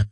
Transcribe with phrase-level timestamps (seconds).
[0.00, 0.06] Hei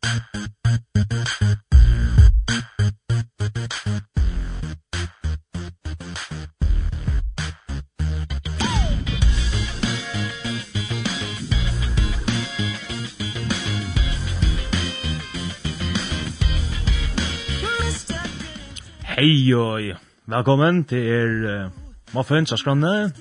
[19.54, 19.80] og
[20.26, 21.70] velkommen til er uh,
[22.12, 23.12] Muffins av Skranne.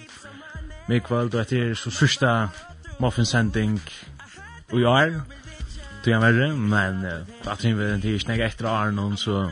[0.92, 2.36] Mikvald og etter så sørste
[3.00, 3.80] Muffins-sending
[4.76, 5.16] i år
[6.08, 7.08] tog jag värre, men
[7.44, 9.52] att vi vill inte snäga efter Arnon så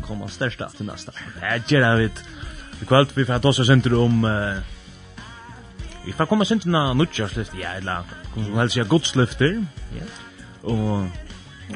[0.00, 1.12] kommer största till nästa.
[1.40, 2.24] Det gör jag vet.
[2.82, 4.26] I kväll vi får ta oss center om
[6.04, 8.02] Vi får komma sent när nutjarslyft, ja, eller
[8.34, 9.64] hur som helst, ja, godslyfter.
[9.98, 10.04] Ja.
[10.62, 11.10] Og,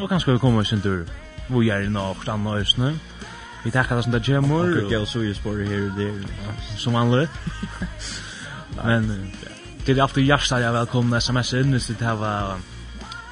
[0.00, 1.06] og kanskje vi kommer sent ur
[1.48, 2.98] hvor jeg er nå, forstand og østene.
[3.64, 4.84] Vi tackar det som det kommer.
[4.84, 6.24] Och jag såg ju spår här och där.
[6.76, 7.30] Som vanligt.
[8.84, 9.32] Men,
[9.86, 12.58] det är alltid hjärtat jag välkomna sms-in, hvis du har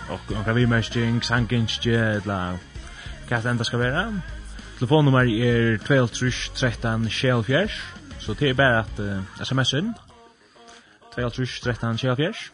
[0.09, 2.56] og og kan vi mesting sankinstje la
[3.28, 4.12] det enda ska vara.
[4.78, 9.94] telefonnummer er 1213 sjelfjers så det är bara at uh, sms'en
[11.19, 12.53] 1213 sjelfjers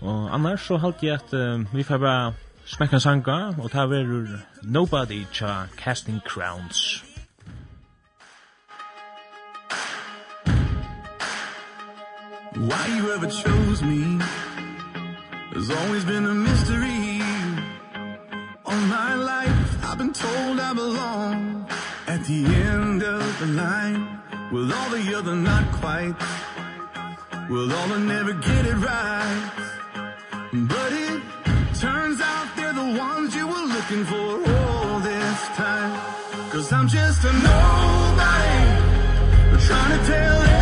[0.00, 2.32] og annars så halte jeg at uh, vi får bare
[2.66, 4.26] smekka sanga og ta verur
[4.62, 7.04] nobody cha casting crowns.
[12.56, 14.55] Why you ever chose me?
[15.56, 17.22] There's always been a mystery
[18.66, 21.66] All my life I've been told I belong.
[22.06, 24.20] At the end of the line
[24.52, 26.14] With all the other not quite?
[27.48, 29.52] With all the never get it right?
[30.52, 31.22] But it
[31.80, 35.92] turns out they're the ones you were looking for all this time.
[36.50, 38.60] Cause I'm just a nobody
[39.66, 40.55] Trying to tell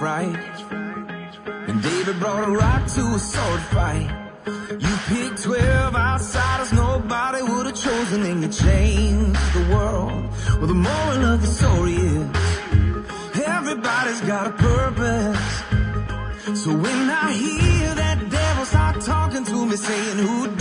[0.00, 0.34] fright.
[1.68, 4.08] And David brought a rock to a sword fight.
[4.84, 10.22] You picked 12 outsiders nobody would have chosen And you changed the world.
[10.56, 12.28] Well, the moral of the story is
[13.56, 15.44] Everybody's got a purpose.
[16.62, 20.56] So when I hear that devil's start talking to me Saying who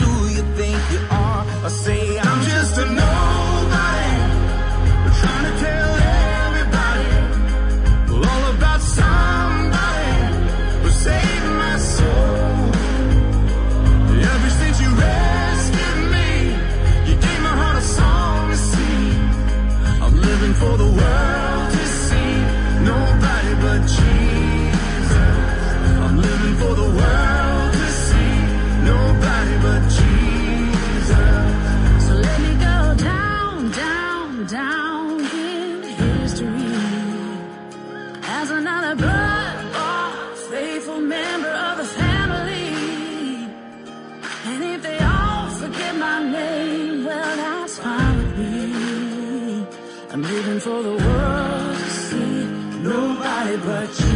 [50.60, 52.46] for the world to see.
[52.84, 54.09] Nobody but you.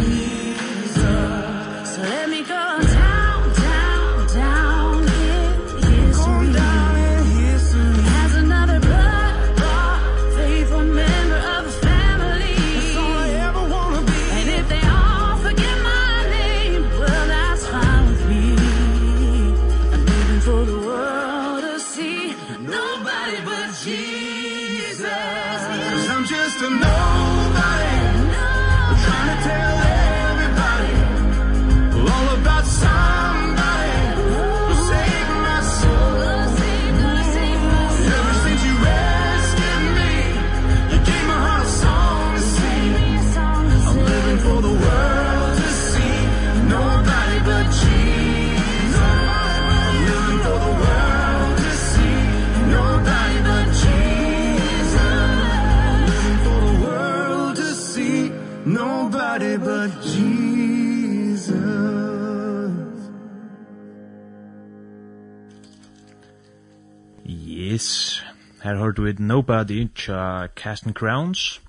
[68.94, 71.62] hørt with Nobody tja Cast and Crowns,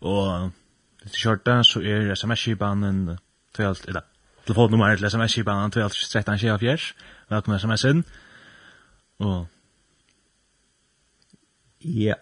[0.00, 0.52] og
[1.04, 3.18] litt kjørta så er sms-kibanen
[3.56, 4.06] 12, eller
[4.46, 6.94] telefonnummer til sms-kibanen 12 13 24,
[7.30, 8.04] velkommen sms-en,
[9.18, 9.46] og
[11.84, 12.14] ja,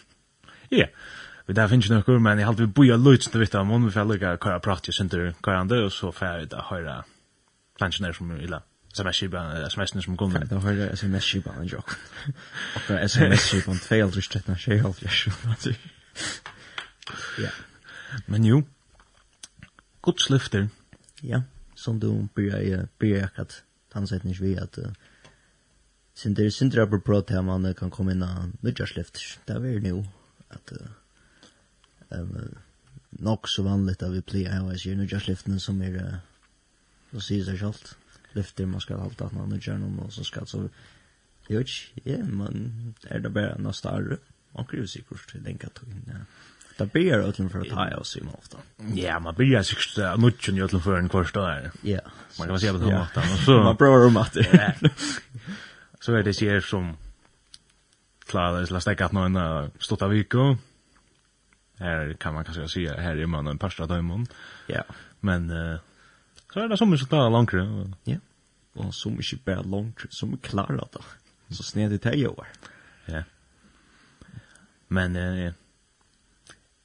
[0.80, 0.86] ja,
[1.46, 4.04] Vi där finns några men jag har vi boja lutsen till vitt om vi får
[4.04, 7.04] lukka kvar prat ju synter kvar och så färdigt att höra
[7.78, 8.62] pensionärer som illa
[8.94, 10.48] sms-kipan, sms-en som kunden.
[10.48, 11.96] Det var det sms-kipan, en joke.
[12.74, 14.10] Och sms-kipan, 2-13,
[14.56, 15.74] 2-13,
[17.38, 17.50] Ja.
[18.26, 18.62] Men jo,
[20.02, 20.68] Guds lyfter.
[21.20, 21.42] Ja,
[21.74, 23.62] som du byrja i, byrja akkurat
[23.92, 24.78] tansetning vi att
[26.14, 29.18] sen det synd rapper pro att man kan komme inn av nudja lyft.
[29.44, 30.04] Det är nu
[30.48, 30.72] att
[32.10, 32.54] ehm
[33.18, 36.18] nok så vanligt at vi plejer hur är sier lyften som är
[37.12, 37.96] så ser det självt
[38.34, 40.68] lyfter man skal halta han och göra og så skal så
[41.48, 44.16] Jeg vet ikke, ja men er det bare noe større?
[44.56, 46.24] Man kan jo sikkert till den kategorin ja
[46.78, 48.58] Det blir ötlen för att ta oss i ofta.
[48.94, 51.70] Ja, man blir sig att nutchen i ötlen för en kvarstå där.
[51.82, 52.00] Ja.
[52.38, 53.22] Man kan säga på det ofta.
[53.22, 54.36] Så man provar om att.
[56.00, 56.96] Så är det ser som
[58.26, 60.56] klara det lasta kat någon stått av Viko.
[61.78, 64.24] Här kan man kanske säga här är man en parstad i
[64.66, 64.82] Ja.
[65.20, 65.78] Men Uh,
[66.54, 67.64] Så er det som ikke klarer langere.
[68.06, 68.20] Ja,
[68.78, 71.02] og som ikke bare langere, som klarer det.
[71.50, 72.46] Så sned i teg over.
[73.08, 73.24] Ja.
[74.88, 75.52] Men, eh,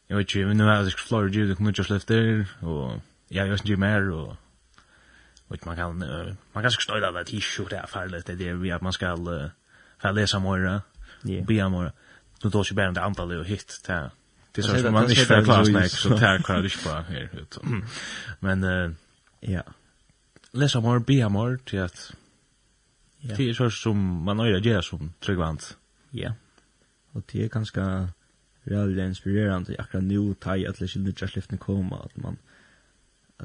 [0.09, 2.19] jeg vet ikke, nå er det ikke flere dyr, det kommer ikke å slifte,
[2.65, 4.37] og jeg gjør ikke mer, og
[5.49, 8.71] Och man kan uh, man kan stå där det t-shirt där för det det vi
[8.71, 9.49] att man ska uh,
[10.01, 10.81] för läsa mer.
[11.23, 11.41] Ja.
[11.41, 11.91] Be mer.
[12.41, 14.09] Då då så bär det antal och hit där.
[14.51, 17.57] Det så man inte för klass nästa så tar kvar det spår här ut.
[18.39, 18.91] Men eh
[19.41, 19.61] Ja.
[20.53, 22.11] Lesa mer, bia mer, til at
[23.21, 23.35] Ja.
[23.35, 25.77] Det är så som man øyre gjør som tryggvant.
[26.13, 26.31] Ja.
[27.13, 27.81] Og det er ganske
[28.65, 32.37] veldig inspirerande akkurat nå ta i alle sine nødgjørsliftene komma at man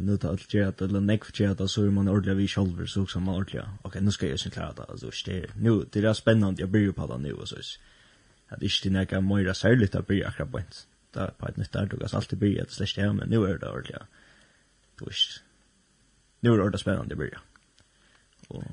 [0.00, 2.86] nu ta alt gjør at eller nekv gjør at så er man ordentlig vi sjølver,
[2.86, 6.04] så också man ordentlig, ok, nu skal jeg ikke klara det, altså, det nu, det
[6.04, 7.78] er spennende, jeg bryr på det nu og så
[8.50, 10.72] at ikke det nekka møyre særlig til å bryr akkurat på en,
[11.14, 13.30] där er på et nytt der, du kan alltid bryr, det er slett det, men
[13.30, 14.02] nå er det ordentlig,
[14.98, 15.42] du vet,
[16.44, 17.40] nu är det ordet spännande börja.
[18.48, 18.64] Och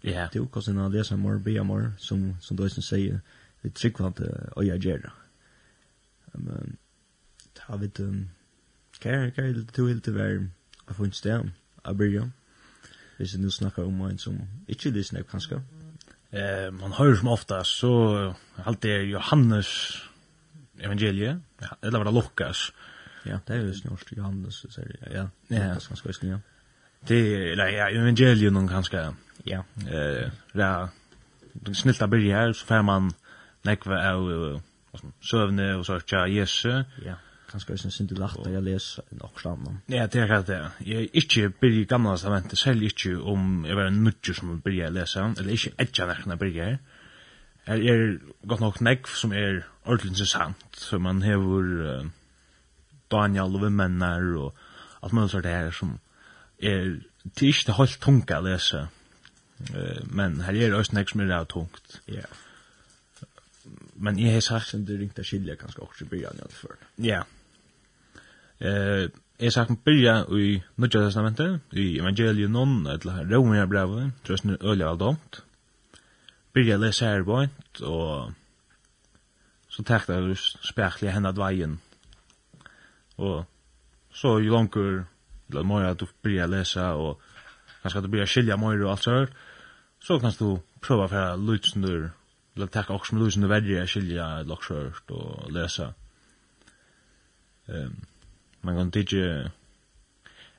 [0.00, 3.20] ja, det är också en som mer be mer som som då sen säger
[3.62, 4.20] det trick vad
[4.56, 5.12] och jag gör.
[6.32, 6.76] Men
[7.52, 8.30] ta vid den
[8.98, 10.48] kan kan det till helt vara
[10.86, 11.50] av en stäm
[11.82, 12.30] av börja.
[13.16, 15.54] Hvis nu snackar om en som inte lyssnar kanske.
[16.30, 19.68] Eh man hör som ofta så alltid är Johannes
[20.78, 21.40] evangelie
[21.80, 22.72] eller var det Lukas.
[23.24, 25.12] Ja, det är ju snart Johannes så säger jag.
[25.12, 26.26] Ja, ja, är ganska ska.
[26.26, 26.40] ja
[27.00, 29.14] det eller ja evangelion någon kanske
[29.44, 30.88] ja eh där
[31.72, 33.12] snilt att börja här så får man
[33.62, 34.60] näkva av
[35.20, 37.14] sövne och så tja Jesu ja
[37.50, 39.78] Kanske jeg synes du lagt läser leser nok sammen.
[39.88, 40.70] Ja, det er det.
[40.86, 45.24] Jeg ikke blir gamle testamentet, selv ikke om jeg var en nudger som blir läsa
[45.24, 46.78] lese, eller ikke etter nekken jeg blir jeg.
[47.66, 48.18] Er
[48.48, 52.06] godt nok nekv som er ordentlig interessant, så man hever uh,
[53.10, 54.54] Daniel og vimmenner og
[55.02, 55.98] alt mulig sånt her som
[56.60, 58.86] er det er ikke helt tungt å lese,
[59.70, 61.98] uh, men her er det også nek som er det tungt.
[62.06, 62.22] Ja.
[62.22, 62.44] Yeah.
[63.98, 66.78] Men jeg har sagt at det ringte skilje ganske også i byen i alle fall.
[67.02, 67.22] Ja.
[68.60, 74.12] Eh, jeg har sagt at byen i Nudja Testamentet, i Evangelion non, eller Romania brevet,
[74.24, 75.40] tror jeg snur øyelig alt omt.
[76.54, 78.32] Byen jeg leser her bort, og
[79.68, 81.78] så tekte jeg spekler henne veien.
[83.18, 83.44] Og
[84.14, 85.04] så jo langer
[85.50, 87.20] eller mer at du blir å lese, og
[87.82, 89.30] kanskje at du börjar skilja mer og alt så her,
[90.00, 92.10] så kan du prova för att lyssna nu
[92.56, 95.94] eller tacka også med lyssna värre att skilja eller så här och läsa
[97.66, 98.06] um,
[98.60, 99.50] man kan inte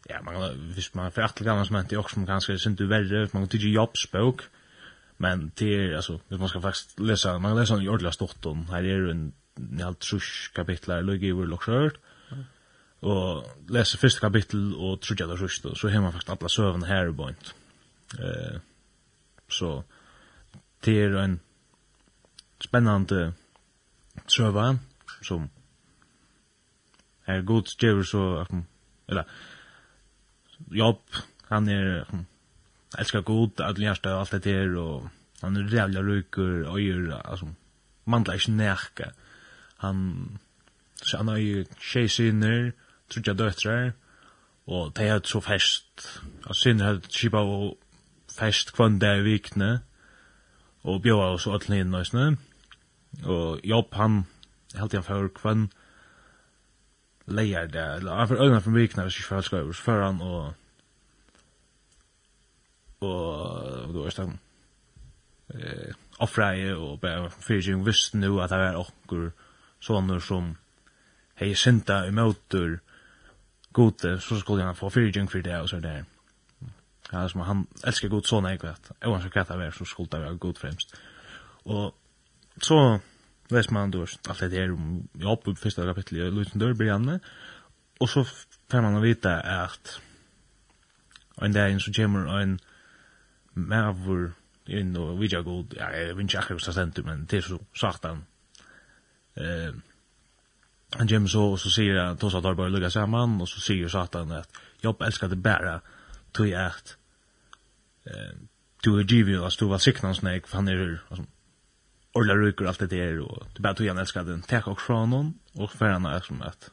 [0.09, 2.87] ja man kan hvis man för att gamla som inte också som kanske synd du
[2.87, 4.41] värre man kan inte jobbspråk
[5.17, 8.45] men det är alltså hvis man ska faktiskt läsa man kan läsa en ordla stort
[8.45, 11.97] om här är en en jag tror kapitlar ligger i vår lockskört
[13.01, 16.83] og lese første kapittel og trodde det sørst, og så har man faktisk alle søvn
[16.83, 17.53] her i bøynt.
[18.19, 18.59] Eh,
[19.49, 19.81] så
[20.85, 21.39] det er en
[22.59, 23.33] spennende
[24.27, 24.73] søva
[25.21, 25.49] som
[27.27, 28.45] er god gjør så
[29.09, 29.23] eller
[30.71, 31.01] jobb,
[31.49, 32.05] han er
[32.97, 35.09] elskar god, alle hjärsta og alt det der, og
[35.41, 37.47] han er rævla ryker, gjør altså,
[38.05, 39.11] mantla ikke nærke
[39.79, 40.39] Han,
[41.01, 42.71] så han øyer tjej syner,
[43.09, 43.91] trudja døtrar,
[44.69, 46.05] og de hadde så fest,
[46.45, 47.77] og sinne hadde kipa og
[48.37, 49.79] fest kvann dag i vikne,
[50.83, 52.25] og bjóa oss og öllin inn nøysne,
[53.25, 54.23] og jobb han,
[54.77, 55.67] helt igjen fyrir kvann,
[57.29, 60.21] leier det, eller han fyrir øyna fyrir vikne, hvis ikke fyrir skøyver, så fyrir han
[60.21, 60.53] og,
[63.01, 64.37] og, du veist han,
[65.55, 69.31] eh, offreie, og bare fyrir visste nu at det var okkur,
[69.79, 70.53] sånne som
[71.39, 72.79] hei synda i møtur,
[73.73, 76.05] god så skulle han få fyrir fyrtjung för det og så er det.
[77.11, 78.91] Ja, som han älskar god sån jag vet.
[79.01, 80.95] Även så katta vär så skulle det være god fremst.
[81.65, 81.95] Og
[82.61, 82.99] så
[83.49, 87.19] vet man då alt det där om jag på första kapitlet i Luton Dörr början
[87.99, 88.23] Og så
[88.69, 89.99] får man å vite at
[91.41, 92.59] en dag så kommer en
[93.53, 94.31] mavur
[94.67, 97.59] inn og vidja god, ja, jeg vet ikke akkurat hva vad men det är så
[97.73, 98.25] sagt han.
[99.35, 99.73] eh,
[100.89, 103.87] han Jim så så säger han då så där bara lugga samman och så säger
[103.87, 104.49] satan att
[104.81, 105.81] jag älskar det bara
[106.31, 106.97] till att
[108.05, 108.35] eh
[108.83, 111.25] du är givet att du var sicknan snake för han är alltså
[112.13, 115.05] Orla ryker alt det der, og det bare tog han älskar den tek og fra
[115.05, 116.71] noen, og för han er som att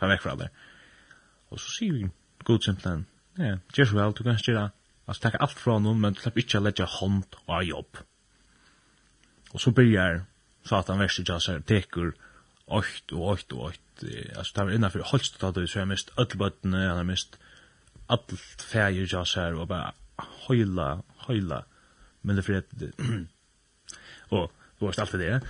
[0.00, 0.48] fer vekk fra det.
[1.50, 2.08] Og så sier vi
[2.44, 3.06] god simpelthen.
[3.38, 4.70] Ja, gjør så vel, du kan styra.
[5.06, 7.96] altså tek alt fra noen, men du släpper inte att hånd og ha jobb.
[9.52, 10.24] Og så begynner
[10.64, 12.12] satan värst jag så här tekur
[12.66, 13.80] ocht og ocht og ocht.
[14.36, 16.26] Alltså där innan för Holst då det så jag mest all
[16.62, 17.38] han har mist
[18.08, 19.92] allt fægir jag så og bara
[20.48, 21.64] høyla, høyla,
[22.22, 22.62] Men det fred,
[24.30, 25.42] og det var alt det, det.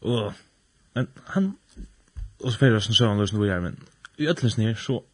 [0.00, 0.32] Og,
[0.94, 1.58] men han
[2.40, 3.78] og så fyrir så han lösen vad gör men
[4.18, 5.04] i öllens nir, så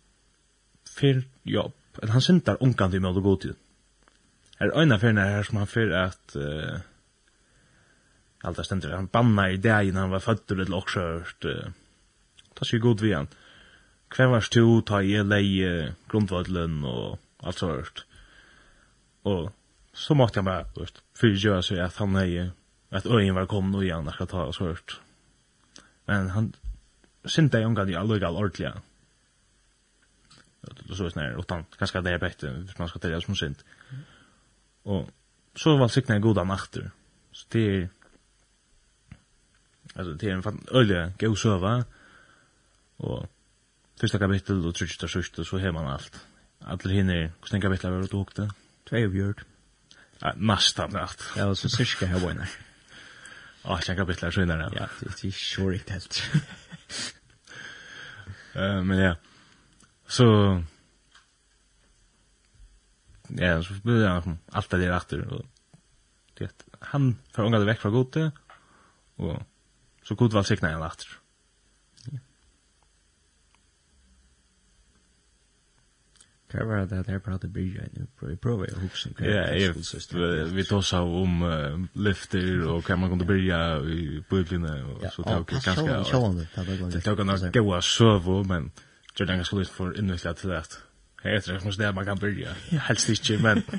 [0.87, 1.73] fyr jobb.
[2.03, 3.55] at han syntar onkan till mig och gå till.
[4.59, 6.81] Är ena färna her som han fyrir at, uh,
[8.43, 8.95] allt det stendur.
[8.97, 11.45] Han banna i dag innan han var fötter eller också hört.
[12.55, 13.29] Ta sig god vid han.
[14.09, 18.05] Kvar var stu, ta i leie, grundvödlen og allt så hört.
[19.25, 19.53] Og
[19.95, 22.51] så måtte han bara, vet, fyrtjöra sig at han hei,
[22.91, 24.99] at öjen var kommet og igjen akkurat ta og så hört.
[26.07, 26.53] Men han
[27.25, 28.73] synte i omgang i allugal ordelig.
[30.63, 33.65] Og så er snarere, utan ganske det er bättre, hvis man skal det som synt.
[34.85, 35.11] Og
[35.57, 36.91] så var sikna i goda nachter.
[37.33, 37.89] Så det er
[39.95, 41.85] alltså det är en fan öliga god söva
[42.97, 43.27] och
[44.01, 46.27] första kapitel och tredje och sjätte så har man allt.
[46.59, 48.51] Alla hinner stänga kapitel över det åkte.
[48.89, 49.43] Två björd.
[50.19, 52.49] Ja, nästan natt Ja, så cirka här var
[53.65, 54.73] Ja, sen kapitel är skönare.
[54.75, 56.23] Ja, det är ju riktigt helt.
[58.55, 59.17] Eh men ja.
[60.07, 60.25] Så
[63.29, 65.47] ja, så blir han allt där efter och
[66.35, 68.31] det han för unga det veck från gode
[69.17, 69.43] och
[70.03, 71.19] Så god var sikna en latter.
[76.53, 78.09] Hva var det her pratet byrja enn?
[78.29, 79.13] Jeg prøver å hukse.
[79.25, 79.71] Ja,
[80.53, 81.45] vi tog av om
[81.97, 86.89] lyfter og hva man kunne byrja i bøyblina og så tåk jeg ganske...
[86.93, 88.69] Det tåk han av gaua søvo, men
[89.17, 90.63] det er ganske skulle for innvikla til det.
[91.25, 92.53] Jeg tror det er det man kan byrja.
[92.91, 93.65] Helst ikke, men...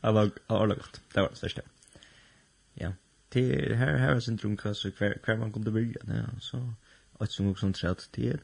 [0.00, 1.00] Det var ordentlig godt.
[1.14, 1.62] Det var det største
[3.32, 6.72] det her her er är syndrom klass hver, hver man kommer börja ja så
[7.20, 8.40] at som också trätt det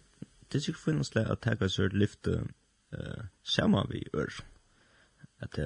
[0.52, 2.48] det er sikkert finnes det at jeg har sørt lyfte
[2.92, 4.44] eh samma vi gjør,
[5.40, 5.64] at uh,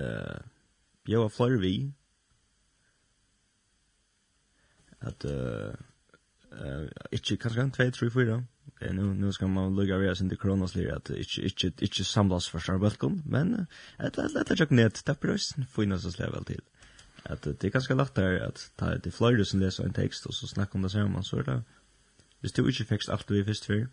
[1.08, 1.92] eh var flere vi
[5.00, 5.74] att eh
[7.12, 8.44] inte kanske en 2 3 4
[8.80, 12.48] Eh nu nu ska man lugga vi oss inte kronoslir att ikkje, ikkje, ikkje samlas
[12.48, 16.44] för själva balkon men att at att jag knät tappar oss får in oss level
[16.44, 16.60] til.
[16.60, 16.79] Eh
[17.24, 20.34] Att det er ganske lagt där at ta det fløyre som leser en tekst og
[20.34, 21.62] så snackar om det samma så er det
[22.40, 23.86] Hvis du ikke fikk alt du er først før,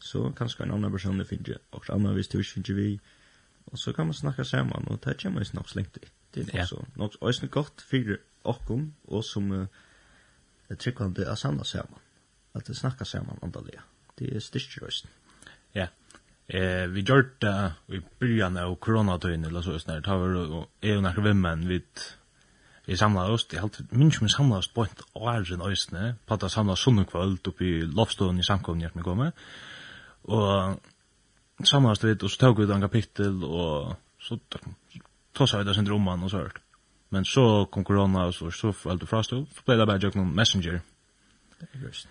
[0.00, 3.00] så kanskje en annen person du finner, og en annen hvis du ikke finner vi,
[3.66, 6.08] og så kan man snakke sammen, og det kommer jeg nok slengt i.
[6.34, 9.66] Det er også nok også godt for åkken, og som uh,
[10.78, 12.00] tryggvande er samlet sammen,
[12.54, 13.78] at det snakker sammen andalig.
[14.18, 15.10] Det er styrke røsten.
[15.74, 15.86] Ja,
[16.48, 20.34] eh, vi gjør det i byrjan av koronatøyene, eller så, da var
[20.82, 21.80] det jo nærkere vimmen, vi
[22.86, 26.50] vi samla oss, det halt minst min samla oss på et åren øysene, på at
[26.50, 29.30] samla sunne kvöld oppi lovstånd i samkomne hjertet vi kom
[30.22, 30.80] og
[31.66, 34.38] samla oss litt, og så tog vi den kapittel, og så
[35.34, 36.60] tås jeg det sin roman og så hørt.
[37.10, 40.00] Men så kom corona og så, så falt det fra stå, så ble det bare
[40.02, 40.80] jøk noen messenger.
[41.82, 42.08] Just.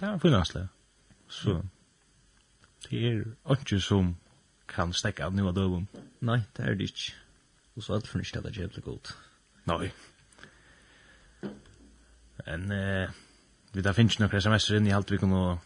[0.00, 0.68] Det var finnansle.
[1.28, 1.60] Så,
[2.86, 4.14] det er ikke som
[4.68, 5.88] kan stekka av noe av døven.
[6.24, 7.14] Nei, det er det ikke.
[7.74, 9.14] Og så er alt fornyst at det er jævlig godt.
[9.70, 9.92] Nei.
[12.46, 13.20] Men eh
[13.74, 15.58] vi da finnes noen SMS in i alt vi kunne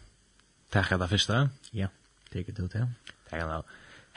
[0.73, 1.49] tacka det første.
[1.77, 1.89] Ja,
[2.31, 2.89] det take it out.
[3.29, 3.59] Tack det.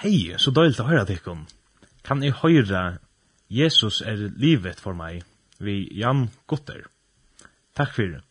[0.01, 1.45] Hei, så døylt å høre dig kom.
[2.03, 2.99] Kan jeg høre
[3.53, 5.23] Jesus er livet for meg
[5.61, 6.89] Vi Jan Gutter?
[7.77, 8.23] Takk for det.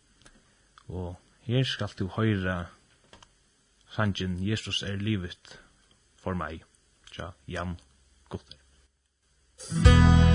[1.46, 2.65] her skal ska du høre
[3.93, 5.60] sangen Jesus er livet
[6.17, 6.65] for meg.
[7.17, 7.77] Ja, Jan
[8.29, 8.58] Gutter.
[9.70, 10.30] Musik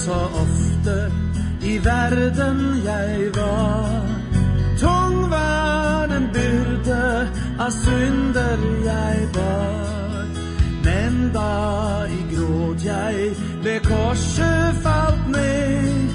[0.00, 1.12] så ofte
[1.62, 4.06] i verden jeg var.
[4.78, 7.28] Tung var den byrde
[7.58, 10.24] av synder jeg bar.
[10.84, 11.50] Men da
[12.08, 16.09] i gråd jeg ved korset falt ned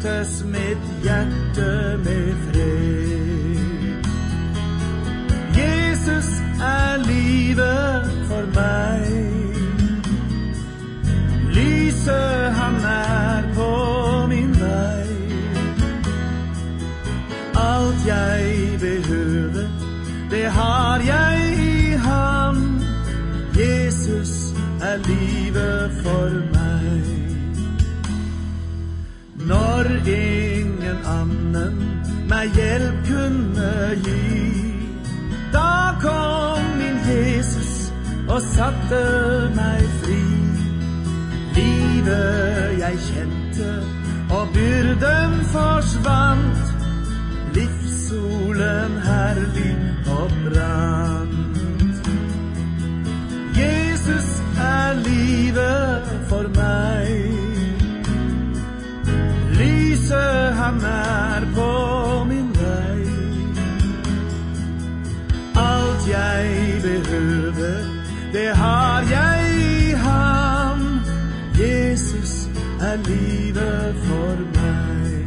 [0.00, 3.56] fylltes mitt hjerte med fred
[5.56, 6.28] Jesus
[6.60, 9.06] er livet for meg.
[11.52, 13.72] Lyset han er på
[14.28, 15.06] min vei.
[17.54, 19.68] Alt jeg behøver,
[20.30, 22.80] det har jeg i ham.
[23.56, 25.89] Jesus er livet
[38.60, 39.04] satte
[39.56, 40.24] meg fri.
[41.56, 43.70] Livet jeg kjente
[44.30, 46.29] Og byrden forsvann
[68.32, 71.00] det har jeg i ham.
[71.58, 72.48] Jesus
[72.80, 75.26] er livet for meg.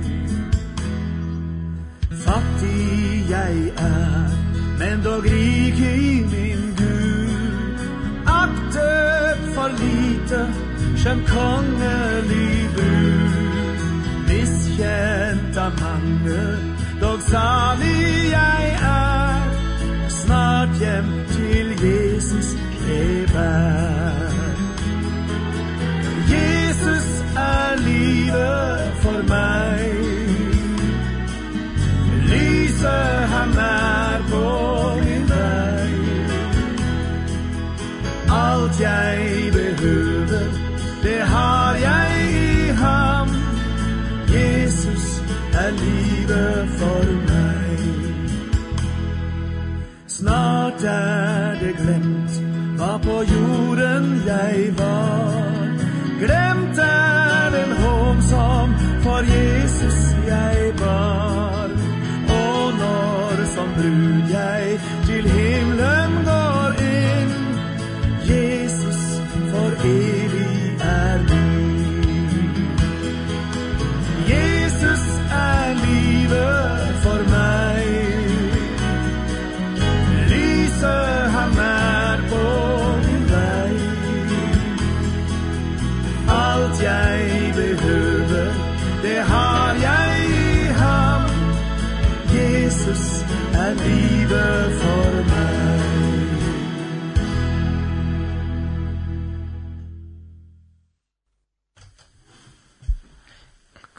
[2.12, 4.30] Fattig jeg er
[4.80, 7.78] Men dog rik i min Gud.
[8.26, 10.42] Aktet for lite
[10.98, 13.84] Som kongelig bud.
[14.28, 16.40] Misskjent av mange
[17.02, 19.42] Dog salig jeg er.
[20.10, 21.13] Snart hjem
[23.34, 24.14] fær
[26.34, 29.82] Jesus er livet for meg.
[32.32, 34.46] Lyset han er på
[35.06, 35.94] min vei.
[38.44, 40.48] Alt jeg behøver,
[41.04, 43.30] det har jeg i ham.
[44.30, 45.22] Jesus
[45.54, 47.78] er livet for meg.
[50.08, 52.03] Snart er det glemt
[53.04, 55.34] på jorden jeg var.
[56.20, 56.63] Glem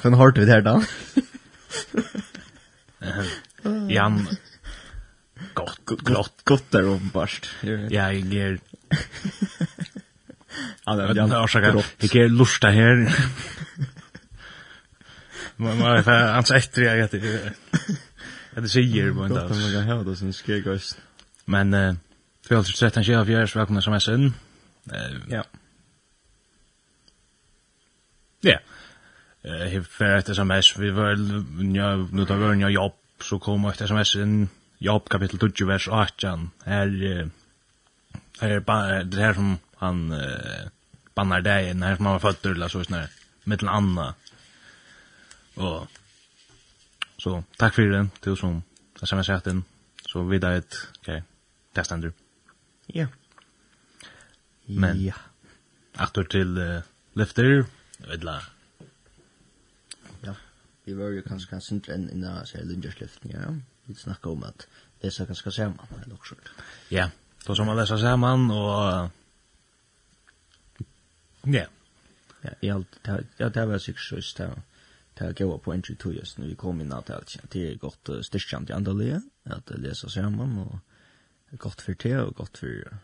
[0.05, 0.73] Hvordan hørte vi det her da?
[3.95, 4.27] Jan,
[5.55, 7.57] godt, godt, godt der åpenbart.
[7.63, 8.59] Ja, Jeg er...
[10.87, 11.31] Ja, det er Jan.
[11.31, 13.09] Jeg er lusta her.
[15.57, 17.21] Man må få hans etter jeg etter.
[18.61, 19.49] Det sier på en dag.
[19.49, 21.01] Godt om man kan ha det som skregost.
[21.47, 21.97] Men, uh,
[22.53, 24.29] 12.13.24, velkomna som SN.
[25.33, 25.43] Ja.
[28.45, 28.61] Ja
[29.45, 31.11] eh för ett sms vi var
[31.77, 35.89] ja nu tar vi en jobb så kommer ett sms in jobb kapitel 20 vers
[35.89, 37.31] 18 här
[38.41, 40.69] här bara det här som han eh,
[41.15, 43.09] bannar dig när man var född eller så snär
[43.45, 44.15] med en annan
[45.55, 45.87] och
[47.19, 48.63] så tack för den till som
[48.97, 49.65] som sms sagt den
[50.07, 51.23] så vidare ett okej okay,
[51.73, 52.13] testande
[52.87, 53.11] ja yeah.
[54.65, 55.15] men ja
[55.97, 56.09] yeah.
[56.09, 56.81] åter till uh,
[57.13, 57.65] lyfter
[58.13, 58.54] eller
[60.85, 62.93] vi var jo kanskje kanske inte enn inna så här
[63.23, 63.55] ja.
[63.85, 64.67] Vi snakka om at att
[65.05, 66.35] läsa ganska samman, eller också.
[66.89, 67.11] Ja,
[67.47, 69.11] då som man läser samman och...
[71.43, 71.67] Ja.
[72.41, 72.89] Ja, i alt,
[73.37, 74.63] ja, det var sikkert så just det.
[75.15, 77.61] Det här går på en tjugo just når vi kom inn at det er det
[77.71, 80.79] är gott styrkjant i andalige andra att läsa samman och
[81.59, 82.99] gott för det og gott för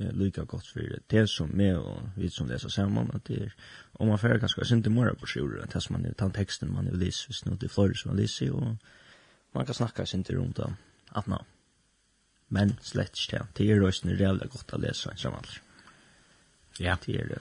[0.00, 3.54] eh, lika gott för det som med och vi som läser samman att det är
[3.92, 6.84] om man får kanske inte mera på sjur det som man er, tant texten man
[6.84, 8.76] vill läsa visst nu det flöjs som man läser och
[9.52, 10.76] man kan snacka sig inte runt om
[11.08, 11.44] att nå
[12.48, 15.42] men slett inte det är rösten jävla gott att läsa samman
[16.78, 16.98] ja.
[17.04, 17.38] Det är det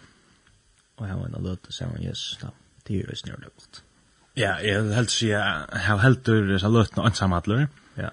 [0.95, 2.51] och han har en låt sammen, man då
[2.83, 3.83] det är rösten jävla gott.
[4.33, 7.41] Ja jag helt så jag har helt ur så låtna ensamma
[7.95, 8.11] Ja.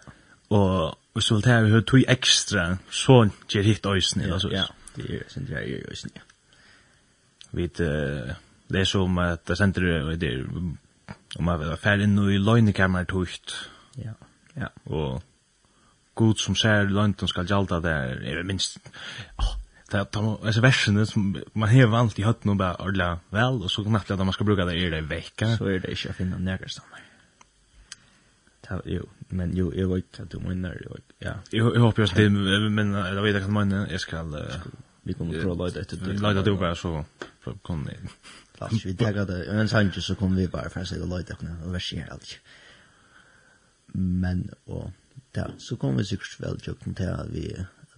[0.49, 4.51] Och och så det vi har tog extra så ger hit ösn eller så.
[4.53, 6.09] Ja, det är sen det är ösn.
[7.51, 7.67] Vi
[8.69, 9.81] det är som att det center
[10.17, 10.45] det er
[11.39, 13.55] om man vill färd inn i løgnekammer tukt.
[13.97, 14.13] Ja.
[14.55, 14.69] Ja.
[14.85, 15.23] Og
[16.15, 18.79] god som ser London gjalda jalta där är minst
[19.39, 19.57] åh,
[19.91, 23.71] det er alltså versene som man har valt i hött nu bara ordla väl och
[23.71, 26.17] så knappt at man ska bruka det i det veckan så är det ikke att
[26.17, 26.69] finna några
[28.85, 30.77] jo men jo, jeg vet at du mener,
[31.21, 31.33] ja.
[31.53, 34.37] Jeg, jeg håper just det, men jeg vet ikke hva du mener, jeg skal...
[35.07, 36.19] vi kommer prøve å løyde etter det.
[36.19, 37.05] Løyde du bare, så
[37.45, 37.95] för kom ni
[38.61, 41.35] Lars, vi tar det, en sannsyn så kommer vi bare for å si det løyde
[41.35, 42.37] etter, og vers her alt.
[43.95, 44.91] Men, og,
[45.37, 47.45] ja, så kommer vi sikkert vel tjøkken til at vi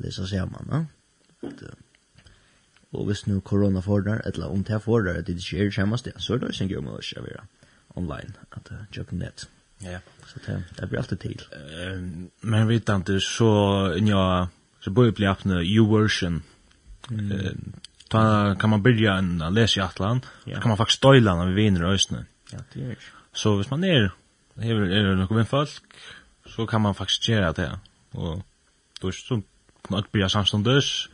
[0.05, 0.85] leser sammen, ja.
[2.93, 6.15] Og hvis nu korona fordrar, eller om det fordrar at det ikke er kjemmast det,
[6.17, 7.47] så er det ikke en gøy med å kjøre
[8.01, 9.23] online, at det er kjøkken.
[9.23, 9.58] Ja.
[9.79, 9.99] Ja.
[10.27, 11.43] Så det, det blir alltid til.
[11.53, 13.51] Ehm men vet inte, så,
[13.99, 14.49] ja,
[14.81, 16.43] så börjar bli öppna U-version.
[17.11, 17.33] Mm.
[17.33, 17.53] Uh,
[18.09, 20.55] ta, kan man börja en läs i Atlan, ja.
[20.55, 22.27] så kan man faktiskt stöjla när vi vinner ösnen.
[22.53, 22.97] Ja, det är
[23.33, 24.13] Så hvis man är,
[24.57, 25.83] är, det något med folk,
[26.47, 27.79] så kan man faktiskt göra det.
[28.11, 28.43] Och
[29.01, 29.43] då så kan
[29.89, 31.09] man börja samstundes,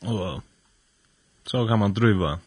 [0.00, 0.42] och
[1.44, 2.40] så kan man driva.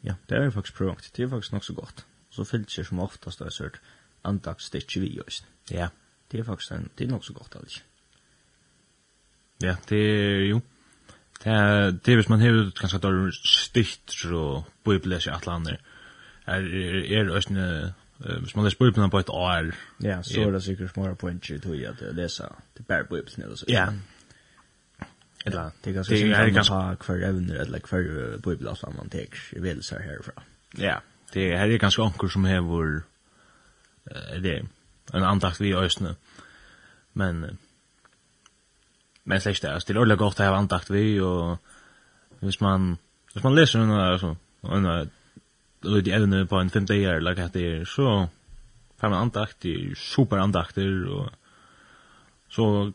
[0.00, 1.14] Ja, det är faktiskt prövakt.
[1.14, 2.04] Det är faktiskt nog så gott
[2.38, 3.80] så fyllt seg som oftast er sørt
[4.28, 5.46] andagsstitcher vi just.
[5.70, 5.90] Ja.
[6.30, 7.82] Det er faktisk en, det er nok så godt aldrig.
[9.62, 10.60] Ja, det er jo.
[11.44, 15.78] Det er, det er hvis man hever kanskje at det er og bøybeles i atlaner,
[16.46, 19.72] er, er, er østene, hvis man leser bøyblene på et år.
[20.02, 23.56] Ja, så er det sikkert små poenger i tog at jeg leser til bare bøyblene.
[23.68, 23.86] Ja.
[25.46, 29.38] Eller, det er ganske sikkert at man har hver evner eller hver bøyblene man teker
[29.56, 30.42] i vedelser herfra.
[30.78, 30.98] Ja, ja.
[31.32, 33.02] Det här är ganska onkel som har vår
[34.10, 34.66] eh det
[35.12, 36.14] en andakt vi ösnä.
[37.12, 37.58] Men
[39.24, 41.58] men släkt det är still ordentligt gott att ha andakt vi och
[42.40, 42.98] hvis man
[43.32, 44.86] hvis man läser den här så en
[45.84, 48.28] och det även på en femte år lag att det är så
[49.00, 51.30] fem andakt är super andakter och
[52.48, 52.92] så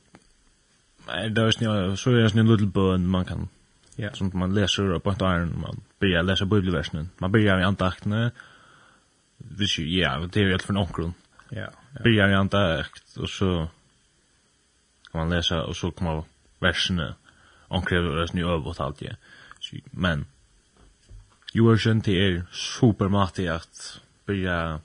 [1.05, 3.49] det är snö så är det snö little burn man kan
[3.95, 7.09] ja som man leser og på en iron man börja läsa bibelversen.
[7.17, 8.31] Man börjar i andakterna.
[9.37, 11.13] Det är ju ja, det är ju allt för någon.
[11.49, 11.67] Ja.
[12.03, 13.67] Börjar i andakt och så
[15.11, 16.23] kan man läsa och så kommer
[16.59, 17.15] verserna.
[17.67, 19.15] Onkre versen ju över allt det.
[19.91, 20.25] Men
[21.53, 24.79] Joersen till er supermatig att börja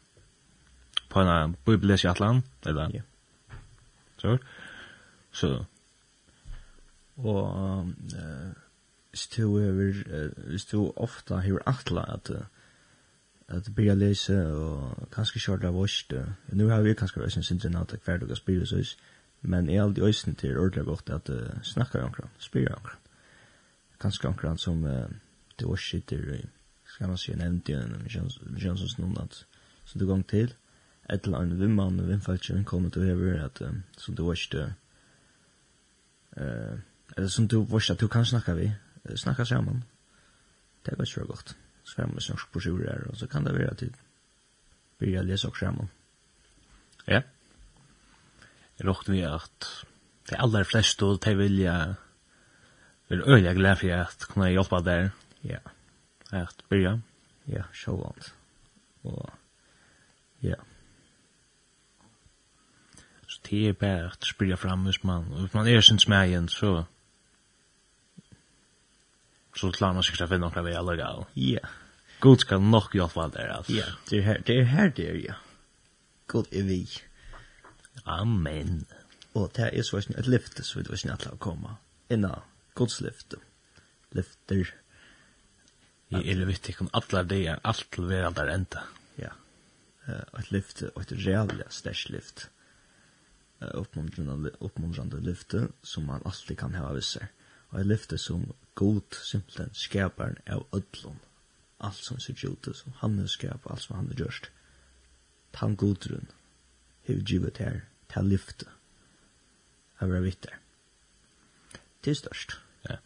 [1.09, 2.43] på en bibelläs i Atlan.
[2.63, 2.91] eller?
[2.95, 3.03] Ja.
[4.17, 4.39] Så.
[5.33, 5.67] Så.
[7.15, 7.49] Och
[8.15, 8.68] eh
[9.19, 12.31] hvis du hever, hvis du ofta hever atla at
[13.49, 16.05] at byrja lese og kanskje kjørt av oss
[16.53, 18.97] nu har vi kanskje vært sin sin at hver dag spyrir så is
[19.43, 22.99] men jeg er aldri øysen til ordentlig godt at uh, snakker omkran, spyrir omkran
[24.01, 25.09] kanskje omkran som uh,
[25.59, 26.47] det oss sitter i
[26.85, 29.47] skal man si nevnt i en kjønnsens noen at
[29.85, 30.55] så du gong til.
[31.09, 34.49] Et eller annet vimman og vimfalskjøren kommer til å hever at uh, som det oss
[34.55, 34.69] uh,
[37.17, 38.73] eller som du oss at du kan snakka vi
[39.17, 39.85] snakka saman.
[40.87, 41.57] Det var ikke godt.
[41.85, 43.91] Så er man snakk på sjur her, og så kan det være at vi
[44.99, 45.91] blir å lese også saman.
[47.09, 47.23] Ja.
[48.79, 49.69] Jeg råkte vi at
[50.31, 51.77] de aller fleste, og de vilja
[53.09, 55.11] vil øyelig glede for at kunne hjelpe der.
[55.45, 55.63] Ja.
[56.33, 56.99] At byrja.
[57.49, 58.35] Ja, sjåvant.
[59.09, 59.31] Og
[60.43, 60.61] ja.
[63.27, 66.85] Så det er bare at spyrja fram hvis man, hvis man er sin smegen, så...
[66.85, 66.98] So
[69.59, 71.27] så klarar man sig att finna några vägar lägga.
[71.35, 71.61] Ja.
[72.21, 73.73] Gud ska nog i alla fall där alltså.
[73.73, 75.35] Ja, det är här, det är här det är ja.
[76.27, 76.89] Gud är vi.
[78.05, 78.85] Amen.
[79.33, 81.77] Och det är så att ett lyfte så vi var snart att komma.
[82.09, 82.43] Inna
[82.75, 83.37] Guds lyfte.
[84.11, 84.75] Lyfter.
[86.09, 88.83] Jag är vet inte om alla det är allt till världen där ända.
[89.15, 89.33] Ja.
[90.07, 92.51] Eh ett lyfte och ett rejält starkt lyft.
[93.61, 97.19] Eh uppmuntrande uppmuntrande lyfte som man alltid kan ha visst
[97.71, 101.19] og jeg lyfte som god, simpelthen, skaparen av ødlån.
[101.81, 104.51] Alt som ser ut som han er skap, alt som han er gjørst.
[105.53, 106.31] Tan godrun,
[107.07, 108.67] hev givet her, ta lyfte.
[110.01, 110.59] Jeg var vitt der.
[112.05, 112.59] Det er størst.
[112.89, 112.97] Ja.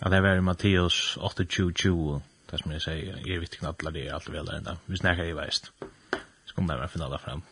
[0.00, 4.14] Ja, det var Matteus 8.20, det som jeg sier, jeg vet ikke alle det, er
[4.14, 4.76] alt vel der enda.
[4.86, 5.72] Vi snakker i veist.
[6.44, 7.42] Så kommer det med finalen fram.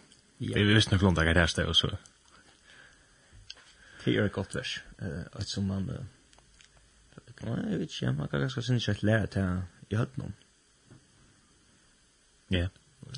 [0.40, 0.54] Ja.
[0.54, 1.94] Vi visste nok noen dager her sted, og så...
[4.04, 5.88] Det er et godt vers, uh, et som man
[7.44, 10.34] Nei, jeg vet ikke, man kan ganske sinne ikke lære til i høtten om.
[12.54, 12.68] Ja.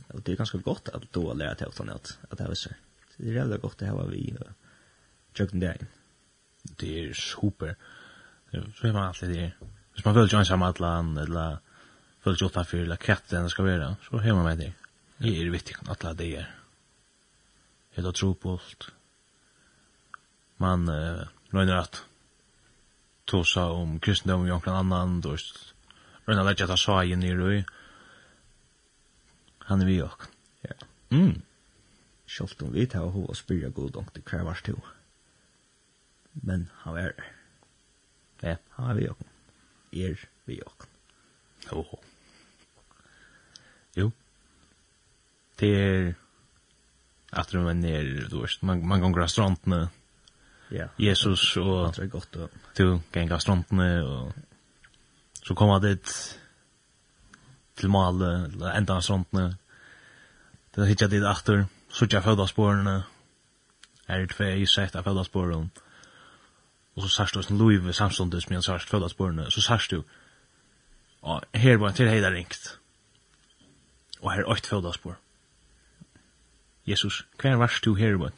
[0.08, 2.74] Og det er ganske godt at du har lært til utan at det er visser.
[3.16, 4.24] Det er jævlig godt det her vi
[5.34, 5.88] tjøkken dagen.
[6.80, 7.74] Det er super.
[8.52, 9.52] Så er man alltid det.
[9.92, 11.56] Hvis man føler ikke joins sammen atlan, eller
[12.24, 14.72] føler ikke utenfor, eller krettet enn det skal være, så har man med det.
[15.22, 16.50] Det er viktig at alle det er.
[17.96, 18.90] Helt og tro på alt.
[20.58, 22.02] Man uh, røyner at
[23.26, 25.36] tosa om kristendom i omkring annan, då
[26.26, 27.60] Rønna lett at han sa igjen i røy.
[29.68, 30.24] Han er vi ok.
[30.66, 30.74] Ja.
[31.14, 31.42] Mm.
[32.26, 34.74] Sjoft om vi tar hva og spyrja god om det hver vars to.
[36.42, 37.30] Men han er der.
[38.42, 39.22] Ja, han er vi ok.
[39.92, 40.88] Er vi ok.
[41.70, 41.82] Jo.
[41.92, 42.00] ho.
[43.96, 44.10] Jo.
[45.60, 46.14] Det er...
[47.32, 49.88] at man er, du vet, man, man gonger av strandene,
[50.72, 50.88] yeah.
[50.98, 54.34] Jesus og det er godt og to av strontene og
[55.42, 56.12] så kom han dit
[57.76, 59.56] til Male eller enda av strontene
[60.74, 62.98] det er hittet dit achter suttet av fødasporene
[64.06, 65.84] er det tvei sett av fødasporene
[66.96, 70.02] og så sørst du sin som samståndes med en sørst fødasporene så sørst du
[71.26, 72.78] og her var en til heida ringt.
[74.20, 75.18] Og her er åkt fødaspor
[76.86, 78.28] Jesus, hver varst du her i?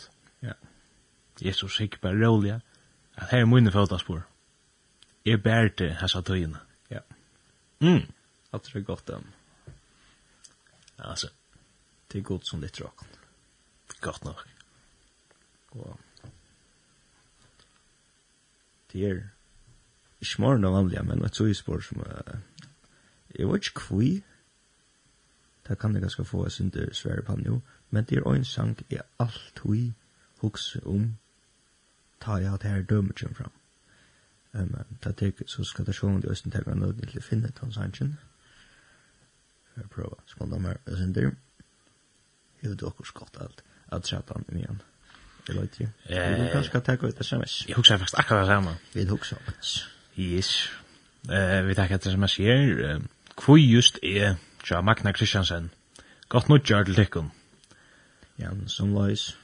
[1.42, 2.60] Jesus hikk bare rolig,
[3.16, 4.22] at her er mine fødaspor.
[5.26, 6.58] Jeg bær til hessa tøyene.
[6.90, 7.00] Ja.
[7.80, 8.06] Mm.
[8.52, 9.26] Jeg er godt dem.
[10.98, 11.28] Altså,
[12.12, 13.06] det er godt som litt råk.
[14.00, 14.48] Godt nok.
[15.70, 15.98] Og...
[18.92, 19.20] Det er
[20.20, 22.38] ikke morgen av vanlige, men et tøyspor som Uh,
[23.38, 24.00] Jeg vet ikke hvor
[25.68, 27.60] Det kan jeg ganske få, jeg synes det er svære pann jo.
[27.90, 29.92] Men det er en sang jeg alltid hui
[30.40, 31.16] hukse om
[32.20, 33.52] ta i at her dømer kjem fram.
[34.54, 37.72] Um, ta tek, så skal det sjående i Østen tega nødden til å finne Tom
[37.72, 38.16] Sanchin.
[39.76, 41.34] Jeg prøver, skal de her Østender.
[42.62, 44.80] Jeg vet akkur skott alt, at sjatan i mian.
[45.48, 45.86] Jeg løyt jo.
[46.08, 47.64] Vi kan skal ta ut sms.
[47.68, 48.74] Jeg husker faktisk akkurat det samme.
[48.94, 49.88] Vi husker sms.
[50.18, 50.50] Yes.
[51.28, 53.00] Uh, vi tek etter sms her.
[53.38, 55.70] Hvor just er Tja Magna Kristiansen.
[56.28, 57.30] Godt nødt gjør til tikkun.
[58.38, 59.38] Ja, som lois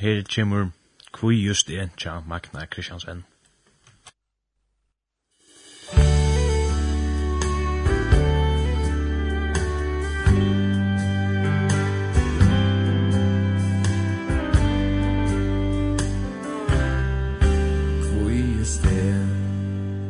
[0.00, 0.70] her kommer
[1.12, 3.24] kvui just det tja Magna Kristiansen.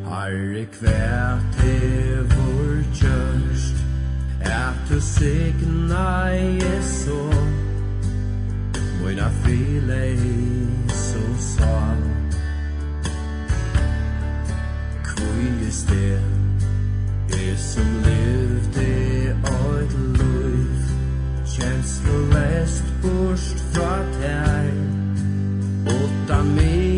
[0.04, 3.76] Herre kvært hevur kjørst,
[4.40, 6.28] at du signa
[6.62, 7.59] Jesu,
[9.10, 10.06] when I feel a
[10.88, 11.78] so só
[15.08, 16.20] Kui is der
[17.40, 20.78] Er som levde og et liv
[21.52, 24.72] Kjenslelest bort fra teg
[25.96, 26.89] Åtta mig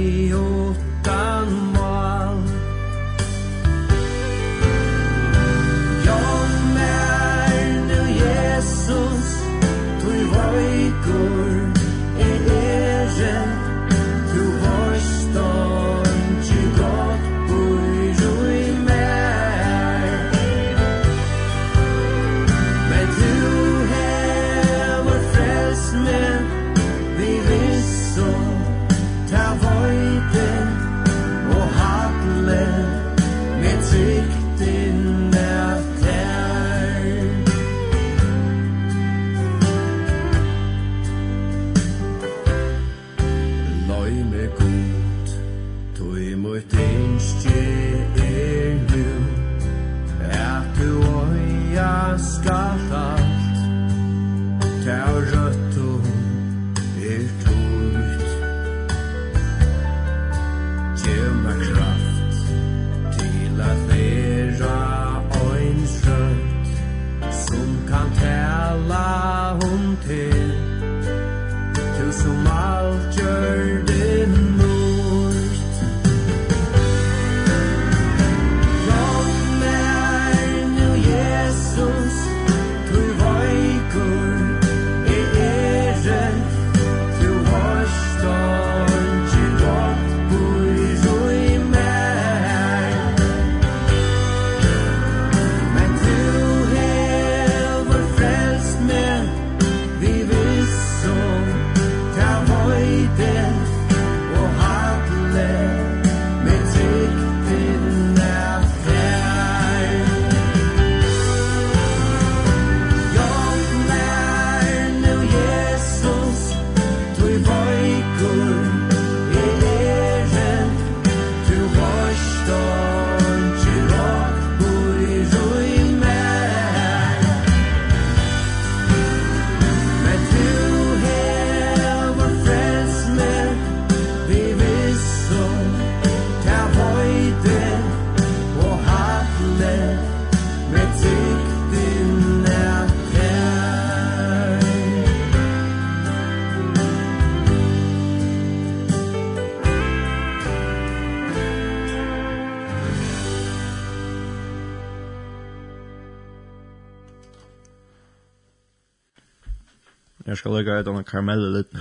[160.42, 161.76] ska lägga ett annat karamell lite.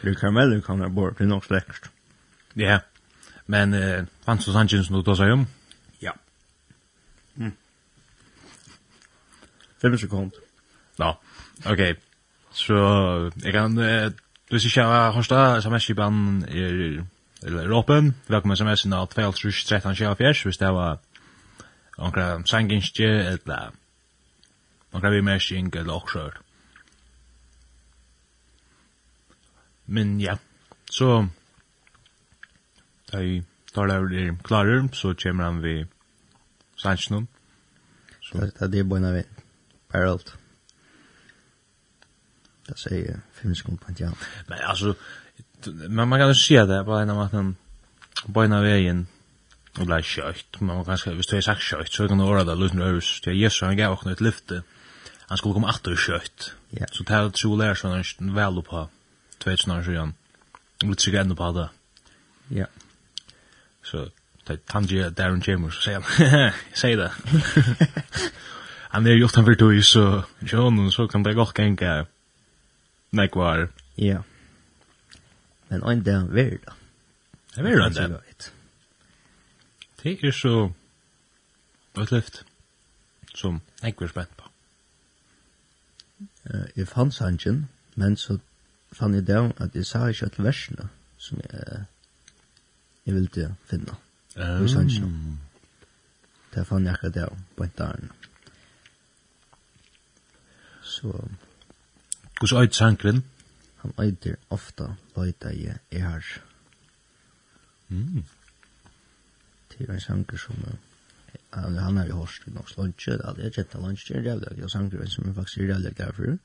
[0.00, 1.90] Det är karamell kan jag bort, det är nog släkt.
[2.54, 2.80] Ja.
[3.46, 5.46] Men eh fanns så sanchen som du tar sig om?
[5.98, 6.14] Ja.
[7.36, 7.52] Mm.
[9.82, 10.38] Fem sekunder.
[10.96, 11.20] Ja.
[11.64, 12.00] Okej.
[12.52, 12.74] Så
[13.34, 14.10] jag kan eh,
[14.48, 17.06] du ska köra första sms i band är
[17.42, 18.14] eller öppen.
[18.26, 20.98] Välkommen sms-en av 2013 24 hvis det var
[21.96, 23.70] Onkra sanginskje, eller
[24.96, 26.32] några vi mer sink eller också.
[29.84, 30.38] Men ja,
[30.90, 31.28] så
[33.12, 35.86] da vi tar det er klarer, så kommer han vi
[36.76, 37.28] sannsjonen.
[38.20, 39.22] Så det er bare vi
[39.88, 40.34] parallelt.
[42.66, 44.16] Det sier fem sekunder på en tjern.
[44.48, 44.94] Men altså,
[45.66, 47.52] men man kan jo si det på en av maten,
[48.34, 49.06] på en av veien,
[49.76, 52.24] og blei kjøyt, men man kan, kanskje, hvis du har sagt kjøyt, så kan du
[52.24, 54.62] åra det lusen øvers, det er Jesu, han gav okkur et lyfte,
[55.26, 56.52] han skulle komme atter kjøtt.
[56.76, 56.86] Ja.
[56.92, 58.92] Så det er tro lær sånn han vel opp av
[59.42, 59.96] 2007.
[60.84, 61.66] Og litt sikkert enda på det.
[62.60, 62.68] Ja.
[63.86, 64.06] Så
[64.46, 67.10] det er Tanji Darren Chambers, så sier han, sier det.
[68.94, 70.06] han er jo ofte han for tog, så
[70.46, 72.04] John, så kan det godt genka
[73.16, 73.68] nekvar.
[73.98, 74.22] Ja.
[75.68, 76.78] Men en dag vær da.
[77.56, 78.50] Det vær da en dag.
[80.02, 80.68] Det er så,
[81.96, 82.44] bare lyft,
[83.34, 84.35] som nekvar spent
[86.54, 88.38] uh, jeg fann sangen, men så
[88.92, 91.84] fann jeg det at jeg sa ikke at versene som jeg,
[93.06, 93.96] jeg ville finne
[94.36, 94.64] um.
[94.64, 95.40] i sangen.
[96.54, 98.08] Det fann jeg ikke det på en dag.
[100.82, 101.28] Så...
[102.38, 103.24] Hvordan er det sangren?
[103.76, 105.98] Han eider ofta løyta jeg er.
[106.08, 106.24] her.
[107.88, 108.24] Mm.
[109.72, 110.54] Det er en sanger som...
[110.66, 110.85] Uh,
[111.50, 114.70] han han har host vi nog lunch det är jätte lunch det är det jag
[114.70, 116.38] som det som faktiskt är där därför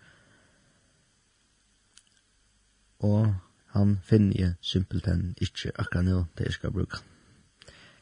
[2.98, 3.28] och
[3.66, 6.98] han finner ju simpelthen inte akkurat nu det ska bruka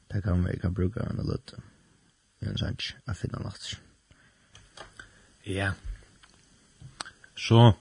[0.07, 1.53] det kan vi kan bruka en lot
[2.39, 3.77] men sen jag finner något
[5.43, 5.73] ja
[7.35, 7.75] så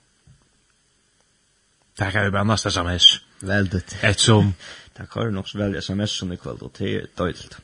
[1.99, 3.21] Tack har vi bare nästa sms.
[3.41, 3.97] Väldigt.
[4.01, 4.55] Ett som.
[4.95, 7.59] Tack har du nok så veldig sms som i kveld, og det är döjligt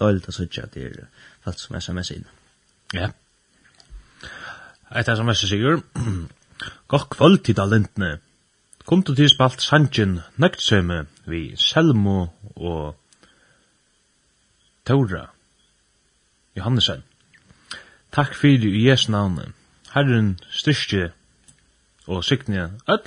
[0.00, 2.26] dåligt å sitte at det er falt som sms inn.
[2.96, 3.10] Ja.
[4.90, 5.82] Ett sms sigur.
[6.90, 8.18] Gott kvöld til talentene.
[8.84, 12.96] Kom til til spalt Sanchen nøgtsømme vi Selmo og
[14.84, 15.28] Tora
[16.56, 17.04] Johannesen.
[18.10, 19.52] Takk fyrir i Jesu navne.
[19.94, 21.12] Herren styrstje
[22.06, 23.06] og sykne öll.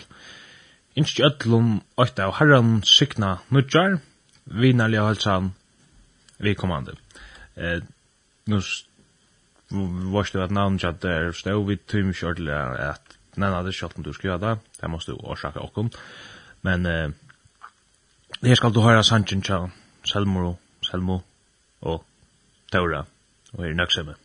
[0.96, 4.00] Innskje öllum åtta av herren sikna nudjar.
[4.46, 5.52] Vinarlig og halsan
[6.38, 6.92] vi kommande.
[7.56, 7.84] Eh
[8.46, 8.62] nu
[10.12, 13.94] var det att namn chat där stod vi tum short att nej nej det shot
[13.96, 15.94] du ska göra det måste du orsaka och
[16.62, 17.10] Men eh
[18.42, 19.70] här ska du höra Sanchin Chao,
[20.04, 20.58] Selmo,
[20.92, 21.22] Selmo
[21.80, 22.06] och
[22.72, 23.06] Tora
[23.52, 24.16] och är nöjd med.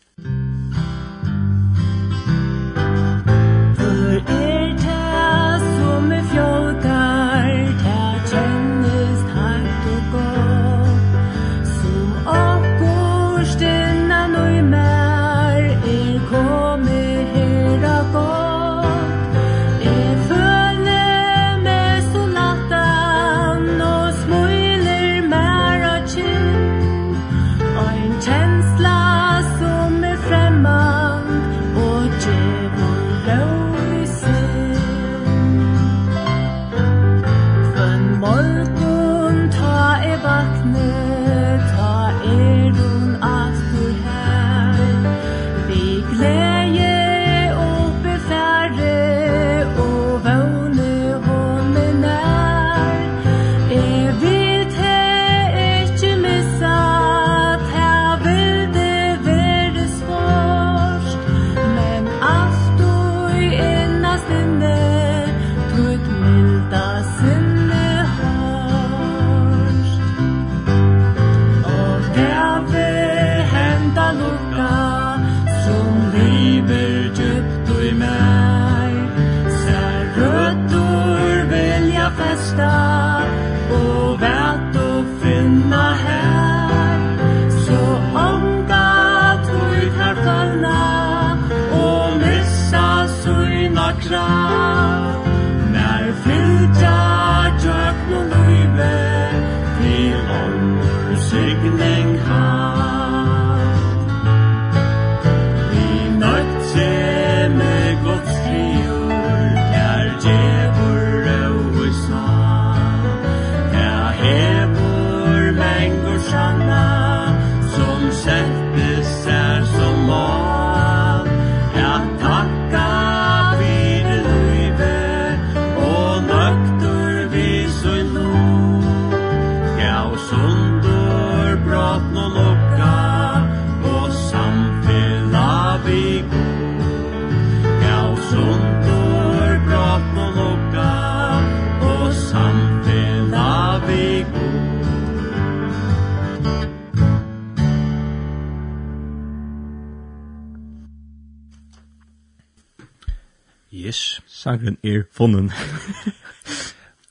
[155.18, 155.50] funnen.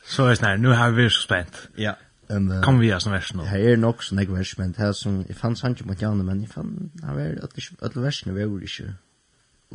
[0.08, 1.64] så er det sånn nu har vi vært så spent.
[1.80, 1.98] Ja.
[2.28, 3.46] Um, Kom vi av som vers nå.
[3.48, 6.26] Her er nok sånn jeg vers, men det er som, jeg fann sannsyn mot Janne,
[6.28, 8.88] men jeg fann, han var alle versene vi gjorde ikke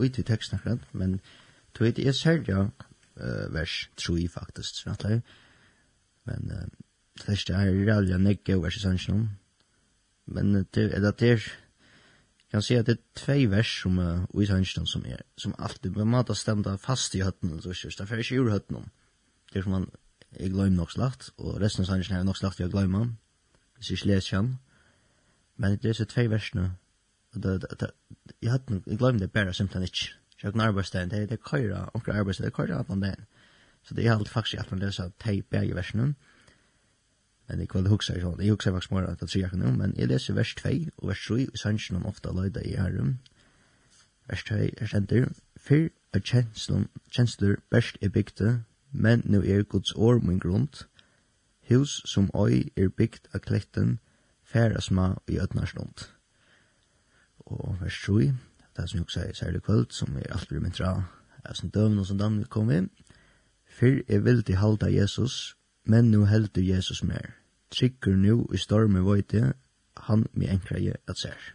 [0.02, 1.18] ut i teksten akkurat, men
[1.76, 5.22] tog jeg til uh, vers 3 faktisk, rettelig.
[6.28, 6.66] Men uh,
[7.20, 9.24] det er ikke det er reallig jeg nekker vers i sannsyn om.
[10.32, 11.48] Men det er det er,
[12.52, 15.94] kan säga at det er två vers som uh, i sannsyn som er, som alltid
[15.94, 18.90] på en måte stämma fast i hötten så ikke, det er ikke ur hötten
[19.52, 19.90] det er som man
[20.40, 23.08] är glöm nok slagt og resten av sannsyn er nok slagt jag glömmer
[23.76, 24.58] hvis jeg ikke leser han.
[25.56, 26.76] Men det er så två versene
[27.34, 27.90] og det, det, det,
[28.42, 30.12] jeg, hadde, jeg glömde det bare simpelthen ikke.
[30.36, 33.00] Så jeg kan arbeidsdagen det er det køyre omkring arbeidsdagen det er køyre alt om
[33.00, 33.24] dagen.
[33.82, 36.02] Så det er alltid faktisk at man leser de bære versene.
[36.02, 36.14] og
[37.52, 38.40] enn jeg kvelde hukser sånn.
[38.40, 41.24] Jeg hukser faktisk mer at det sier akkurat men jeg leser vers 2 og vers
[41.28, 43.18] 3 i sannsyn om ofte løyda i herrum.
[44.28, 46.20] Vers 2 er stender, Fyr er
[47.10, 50.68] kjensler best er bygde, men nu er Guds år min grunn.
[51.68, 53.98] Hus som oi er bygd av kletten,
[54.44, 56.08] færa sma i ødnarslund.
[57.46, 58.32] Og vers 3,
[58.76, 61.02] det som jeg sier særlig kvöld, som er alt blir mindre av,
[61.44, 62.90] er som døvn og som damn kom inn,
[63.72, 67.41] Fyr er vildi halda Jesus, men nu heldur Jesus mer
[67.72, 69.52] tryggur nu i storme vøyte,
[70.08, 71.52] han mi enkraje at ser.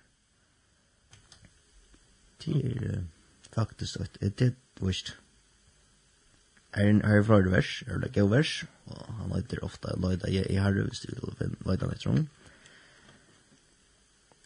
[2.43, 3.03] Det er
[3.55, 5.17] faktisk at det er vist.
[6.77, 10.45] Ein er fra det vers, er det gøy vers, og han leiter ofta leida jeg
[10.49, 12.27] i herre hvis du vil finne leida litt hon.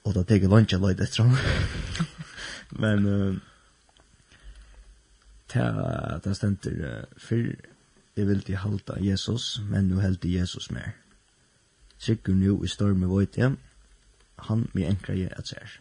[0.05, 1.35] Og da teker lunch leida etter hon.
[2.81, 3.41] Men
[5.51, 5.65] ta
[6.23, 7.55] ta stendur fyrr,
[8.15, 10.95] jeg vil til halda Jesus, men nu held Jesus mer.
[12.01, 13.51] Tryggur nu i stormi vøyte,
[14.47, 15.75] han mi enkra jeg at sær.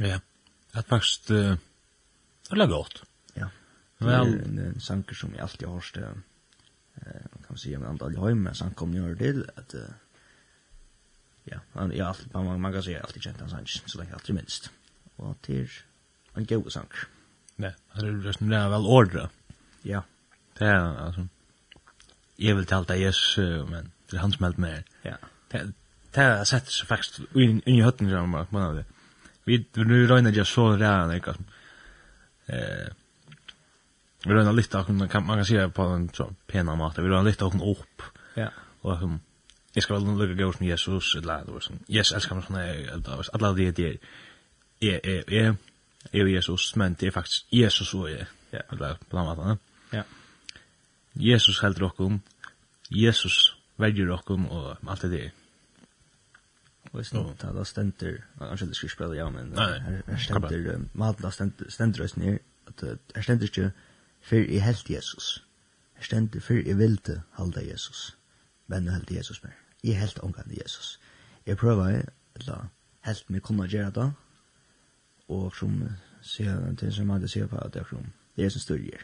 [0.00, 0.18] Ja,
[0.72, 1.56] at faktisk, uh,
[2.50, 3.02] det er godt.
[3.36, 3.48] Ja,
[4.00, 6.12] det er en, en sanker som jeg alltid har stå,
[7.02, 9.90] eh, kan man si, med andal høy, men sank kom gjør til, at, uh,
[11.50, 14.00] ja, han, ja, alltid, man, man kan si, jeg har alltid kjent hans sanker, så
[14.00, 14.70] lenge alltid minst.
[15.18, 15.70] Og til
[16.36, 17.08] en god sanker.
[17.60, 19.28] Ja, han er resten det er vel ordre.
[19.84, 20.00] Ja.
[20.58, 21.26] Det er, altså,
[22.38, 23.36] jeg vil talte Jesus,
[23.68, 24.84] men det är han som helt med.
[25.02, 25.16] Ja.
[26.12, 28.84] Det har sett så faktiskt inn i høtten som man man det.
[29.44, 31.36] Vi nu röna jag så där när
[32.46, 32.92] Eh
[34.24, 36.98] vi röna litt av man kan man kan se på en så pena mat.
[36.98, 38.02] Vi röna litt av opp
[38.34, 38.48] Ja.
[38.80, 39.20] Och som
[39.74, 42.56] jeg skal vel lukke gå som Jesus eller det var sånn, Yes, älskar man sån
[42.56, 44.00] här alla de det
[44.80, 45.56] är är är
[46.12, 48.60] är Jesus men det er faktisk Jesus og jeg, Ja.
[48.72, 49.58] Eller på den annat.
[49.90, 50.02] Ja.
[51.12, 52.20] Jesus heldur okkum.
[52.90, 55.30] Jesus verger okkom og alt det der.
[56.92, 61.30] Og så nå, da stenter, kanskje det skal spille ja, men her stenter, maten da
[61.68, 63.70] stenter oss ned, at her stenter ikke
[64.20, 65.46] før i helt Jesus.
[65.94, 68.16] Her stenter før i vilte halda Jesus.
[68.66, 69.56] Men nu helt Jesus mer.
[69.82, 71.00] I helt omgang Jesus.
[71.46, 72.02] Jeg prøver,
[72.36, 72.68] eller
[73.00, 74.12] helt mye kunne gjøre det,
[75.28, 75.80] og som
[76.22, 79.02] sier han til som hadde sier på at det er som, det er som styrger.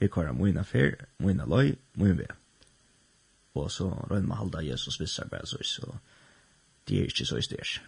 [0.00, 2.26] Vi kører mine fer, mine løy, mine vei
[3.54, 5.94] og så røyner man halda Jesus vissar bare så, så
[6.88, 7.80] det er ikke så i styrs.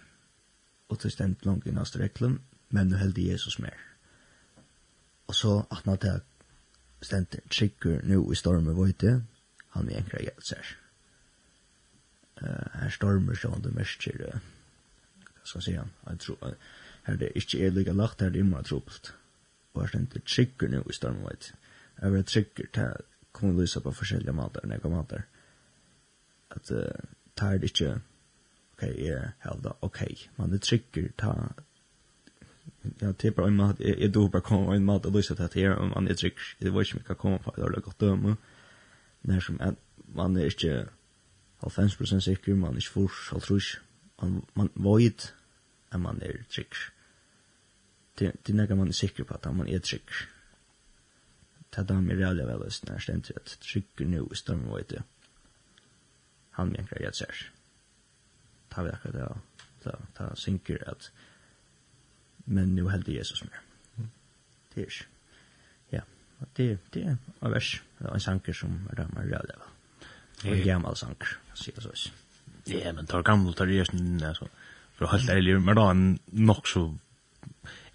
[0.88, 2.40] Og til stendt langt i næste reklum,
[2.70, 3.78] men nu heldig Jesus mer.
[5.26, 6.20] Og så at han til
[7.02, 9.22] stendt trykker nu i stormet vøyte,
[9.68, 10.76] han er enkra hjelser.
[12.42, 14.40] Uh, her stormer sånn det mest er, uh,
[15.24, 18.32] hva skal jeg si han, jeg tror, uh, her det ikke er lika lagt, her
[18.34, 19.12] det er immer trobult.
[19.74, 21.54] Og her stendt trykker nu i stormet vøyte.
[22.00, 25.26] Jeg vil trykker til, kommer lysa på forskjellige mater, nekka mater
[26.55, 28.00] at uh, tar det ikke
[28.74, 30.02] ok, jeg helda, ok,
[30.36, 31.34] man er trykker ta
[33.00, 35.32] ja, det er bare en mat, jeg, jeg dog bare komme en mat og lyst
[35.32, 37.80] til at jeg om man er trygg, det var ikke mye komme på, det var
[37.80, 38.36] godt døme,
[39.22, 39.74] nær som at
[40.14, 40.86] man er ikke
[41.64, 43.80] 90% sikker, man er ikke furs, alt
[44.22, 45.32] man, man void,
[45.92, 46.74] at man er trygg.
[48.18, 50.09] Det, det er nægge man er sikker på at man er trygg.
[51.70, 55.02] Det er da med rævlig vel, nær stendt at trygg nu i større void, ja
[56.55, 57.44] han mjänkar jeg ser.
[58.70, 59.28] Ta vi akkurat det,
[59.84, 61.11] ta, ta synker at
[62.44, 63.61] men nu hälde Jesus mer.
[63.96, 64.11] Mm.
[64.74, 65.07] Det er ikke.
[65.90, 66.00] Ja,
[66.57, 69.57] det, det er en vers, det er en sanker som er rammer røde.
[70.44, 72.12] En gammal sanker, sier det så.
[72.68, 73.80] Ja, men tar gamle, tar det
[74.24, 74.48] altså,
[74.96, 76.84] for å holde ærlig, men da en nok så,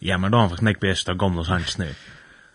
[0.01, 1.91] ja, men da en faktisk nek best av gamle sanker nu.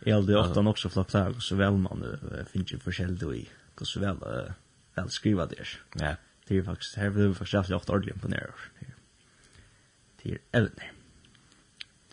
[0.05, 2.03] Jeg hadde ofte nok så flott lag, så vel man
[2.51, 3.45] finner ikke forskjell i,
[3.83, 4.53] så vel, uh,
[4.95, 5.67] väl skriva det.
[5.95, 6.17] Ja.
[6.47, 8.55] Det är faktiskt här vill vi faktiskt haft åt ordentligt imponerar.
[10.23, 10.85] Det är äldre.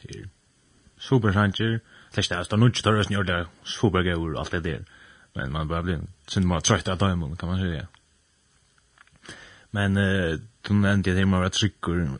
[0.01, 0.29] Till är
[0.97, 1.79] super sanjer.
[2.11, 4.85] Slash det är nog större än det super går allt det där.
[5.33, 7.87] Men man börjar bli synd man trött att ta kan man säga.
[9.69, 12.17] Men eh du nämnde det med att trycker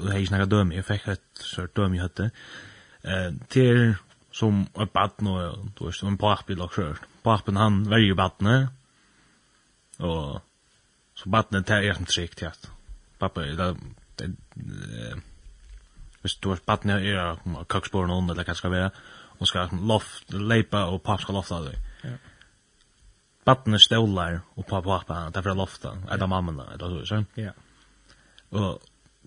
[0.00, 2.30] och hej snacka döm jag fick ett sort döm jag hade.
[3.02, 3.94] Eh till
[4.30, 6.96] som ett barn och då är som en pappa lag kör.
[7.22, 8.68] Pappan han väljer barnet
[9.98, 10.40] Och
[11.14, 12.48] så barnet tar jag en trick ja.
[12.48, 12.70] att
[13.18, 13.76] pappa det
[14.18, 15.16] eh
[16.22, 17.38] hvis du har barnet är jag
[17.68, 18.90] kaxborn under eller skal være
[19.38, 21.78] og skal loft leipa og pappa skal lofta det.
[22.04, 22.16] Ja.
[23.44, 25.88] Barnet stolar och pappa pappa där för lofta.
[26.10, 27.24] er det mamman eller så så.
[27.36, 27.50] Ja.
[28.50, 28.82] Og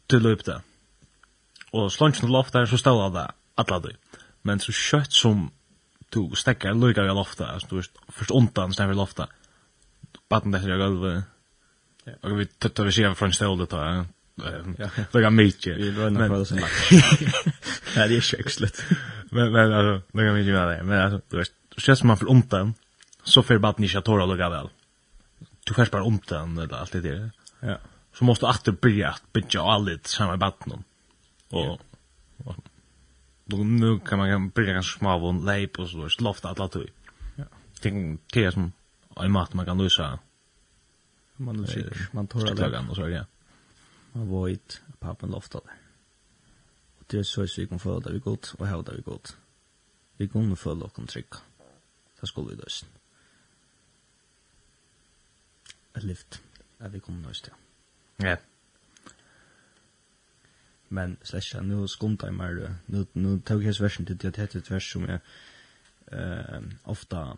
[0.09, 0.61] til løp det.
[1.73, 3.95] Og slunchen lofta så stolar det alla det.
[4.43, 5.51] Men så kött som
[6.09, 9.27] du stekker lukar i lofta, altså du er først undan stekker i lofta,
[10.29, 11.23] batten där jag går.
[12.23, 14.05] Og vi tuttar vi ser från stället då.
[14.77, 14.89] Ja.
[15.11, 15.77] Lägga mycket.
[15.77, 16.91] Vi rönnar på det som oss.
[17.95, 18.83] Ja, det är sjukt.
[19.31, 20.83] Men men alltså, lägga mycket med det.
[20.83, 22.73] Men alltså, du vet, stress man får ont den
[23.23, 24.69] så för batten inte att tåla lugga väl.
[25.65, 27.31] Du får bara ont den eller allt det där.
[27.59, 27.77] Ja.
[28.13, 30.83] Så måste du åter börja att bygga allt samma batten.
[31.49, 31.81] Och
[33.53, 36.87] och nu kan man börja ganska små av en lejp och så, loft alla tog.
[37.35, 37.43] Ja.
[37.81, 38.71] Tänk, det är som
[39.25, 40.19] en mat man kan lösa.
[41.37, 42.71] Man löser, man tar det.
[42.71, 43.25] Man tar det, ja.
[44.13, 45.77] Man vojt, pappen loftar det.
[46.99, 49.37] Og det er så vi kan føle det vi godt, og hevde vi godt.
[50.17, 51.35] Vi kunne føle okken trygg.
[52.21, 52.87] Det skulle vi løsen.
[55.97, 56.41] Et lyft,
[56.79, 57.53] at vi kunne løs til.
[58.21, 58.35] Ja.
[60.89, 64.59] Men slesja, nu skumta jeg mer, nu, nu tog jeg versen til det, det heter
[64.59, 65.19] et vers som jeg
[66.11, 67.35] uh, ofta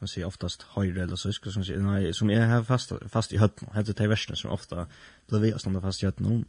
[0.00, 3.32] man si oftast høyre eller så skal som si, nei, som jeg har fast fast
[3.32, 4.86] i høtten, heter det versene som ofta
[5.28, 6.44] blir vi å stannar fast i hötten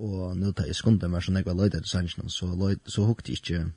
[0.00, 3.38] og nu tar jag skonde mer så løyde til sannsjonen, så löjde så hukte jeg
[3.38, 3.72] ikke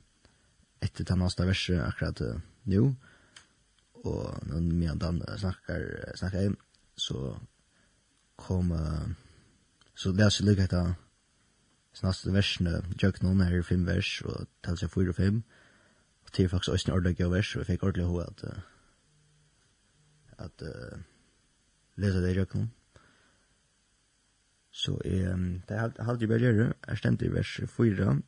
[0.82, 2.94] etter den neste verset akkurat uh, nu
[4.04, 6.54] och när medan dan snackar snackar jeg,
[6.96, 7.38] så
[8.36, 9.08] kom uh,
[9.94, 10.94] så läser lykke etter
[11.94, 15.42] snaste versene, jøk noen her i fem vers, og tals jeg fyra og fem,
[16.24, 18.73] og til faktisk også en ordentlig vers, og jeg fikk ordentlig hva at uh,
[20.44, 21.00] at uh,
[21.96, 22.70] lese det i røkken.
[24.74, 28.20] Så um, det er halvt bare bergjere, er stendt i vers 4.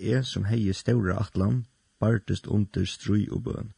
[0.00, 1.66] Jeg som heie ståra atlan,
[2.00, 3.72] bartest under strøy og bøn.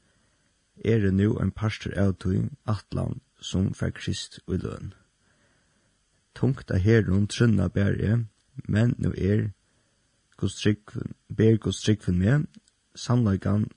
[0.85, 4.95] Er det nu en parster av tog atlan som fikk krist og løn.
[6.35, 8.25] Tungt av herren trunna bære,
[8.69, 9.51] men nu er
[10.37, 12.47] kostrikven, ber kostrikven med,
[12.95, 13.69] sannlagan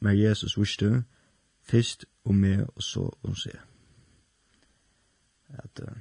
[0.00, 1.04] med Jesus visste,
[1.62, 3.58] fyrst om meg, og så om seg.
[5.48, 5.94] At uh,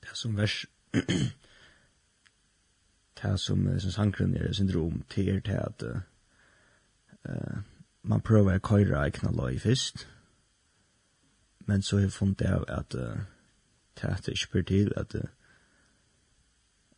[0.00, 0.66] det er som vers,
[3.16, 5.82] det er som, uh, som sangren er syndrom, til er til at
[7.28, 7.58] uh,
[8.02, 10.06] man prøver å køyre ekna løy først,
[11.66, 13.24] men så har jeg funnet av at uh,
[13.96, 15.32] det er ikke bør til, at uh,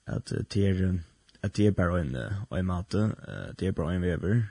[0.08, 0.98] at det er
[1.42, 2.16] at det er bare en,
[2.58, 4.42] en mate, uh, det er bare en vever,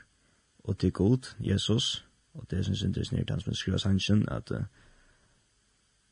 [0.63, 2.06] og det er god, Jesus,
[2.37, 4.63] Og det synes jeg interessant er han som skriver sannsyn, at uh,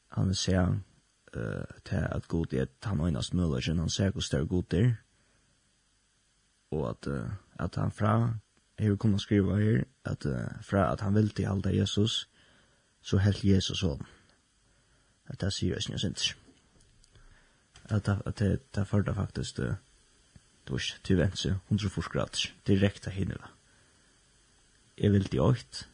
[0.07, 0.67] han ser
[1.37, 4.91] uh, til at god er at han øynast møllersen, han ser hvor større god er,
[6.71, 8.33] og at, uh, at han fra,
[8.79, 12.29] jeg vil kunne skrive her, at uh, fra at han vil til halda Jesus,
[13.01, 14.05] så helt Jesus om.
[15.27, 16.37] At det sier jeg synes
[17.85, 19.73] At det, at det, det førte faktisk uh,
[20.67, 23.47] du vet, til venstre, 140 grader, direkte hinneva.
[24.97, 25.89] Jeg vil til åkt,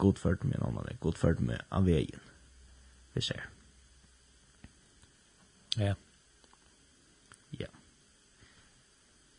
[0.00, 2.20] god ført med en annan, god ført med av vägen.
[3.12, 3.48] Vi ser.
[5.76, 5.94] Ja.
[7.50, 7.68] Ja.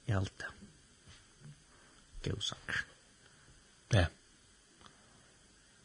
[0.05, 2.29] I allt det.
[2.29, 2.75] God sak.
[3.91, 4.05] Ja.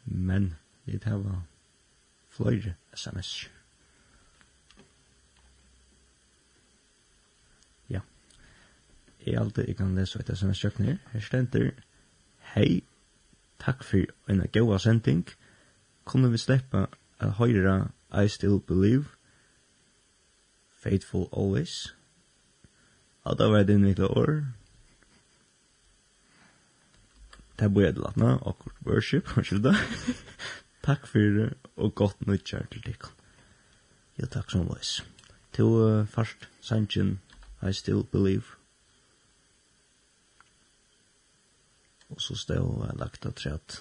[0.04, 0.54] Men,
[0.84, 1.42] vi tar var
[2.28, 3.48] flöjre sms.
[7.86, 8.00] Ja.
[9.18, 10.98] I allt det, jag kan läsa ett sms-kökning.
[11.10, 11.74] Här ständer,
[12.38, 12.80] hej,
[13.58, 15.26] Takk for en gåa sending.
[16.04, 16.86] Kunne vi sleppa
[17.20, 19.04] a høyra I Still Believe,
[20.70, 21.94] Faithful Always.
[23.24, 24.44] Alta var det innvikla år.
[27.58, 29.72] Det bor jeg til nå, akkurat worship, skylda.
[30.86, 33.08] takk for det, og godt nøytjar til deg.
[34.20, 35.00] Ja, takk som leis.
[35.56, 37.18] Til uh, først, Sanchin,
[37.62, 38.55] I Still Believe.
[42.10, 43.80] Og så stod lagt av trett.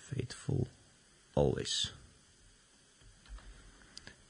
[0.00, 0.66] Faithful
[1.36, 1.94] always.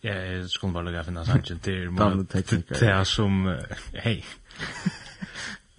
[0.05, 1.91] Ja, jeg skulle bare lukke finne sannsyn til
[2.69, 3.47] det er som,
[4.05, 4.19] hei,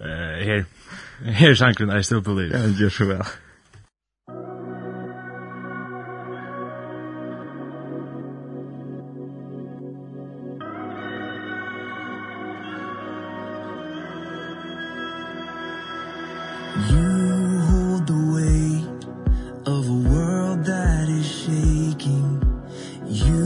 [0.48, 0.64] her,
[1.22, 2.56] her sannsyn er still believe.
[2.56, 3.22] Ja, gjør så vel.
[20.04, 22.42] world that is shaking.
[23.08, 23.45] You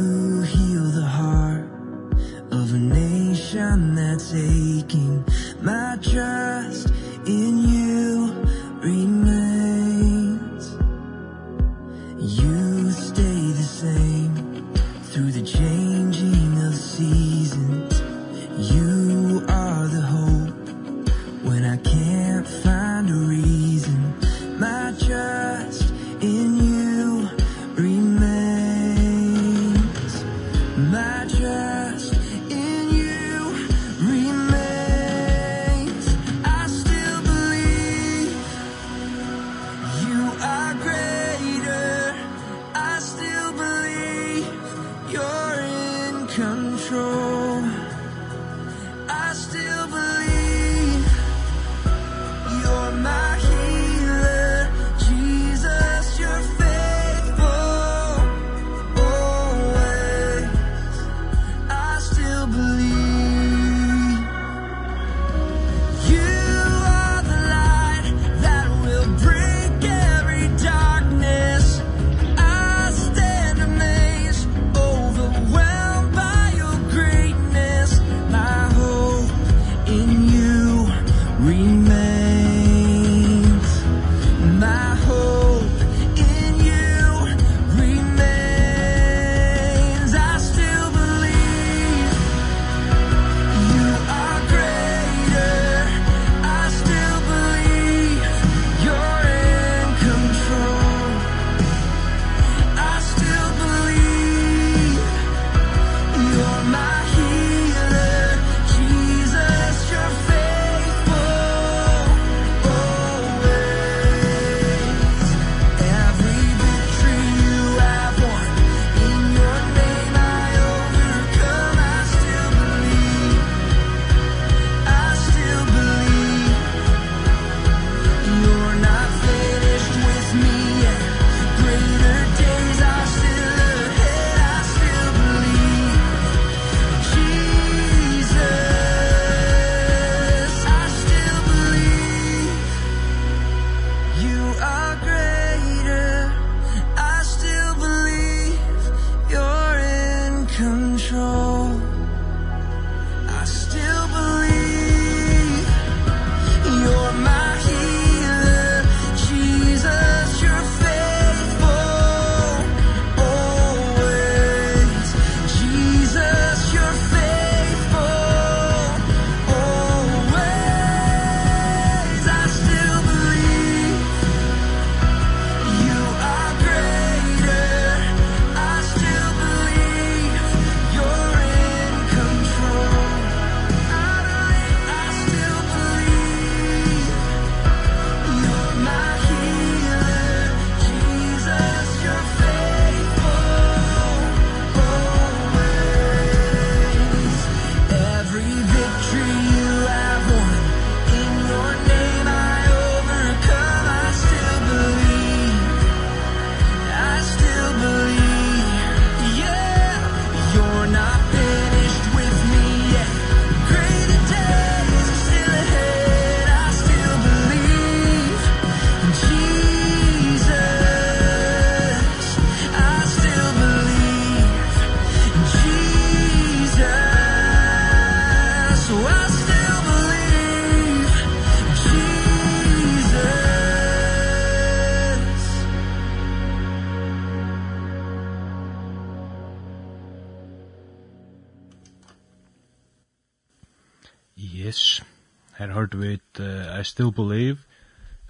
[245.60, 247.58] Her hørte vi et I Still Believe,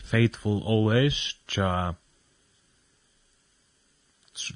[0.02, 1.92] Faithful Always, tja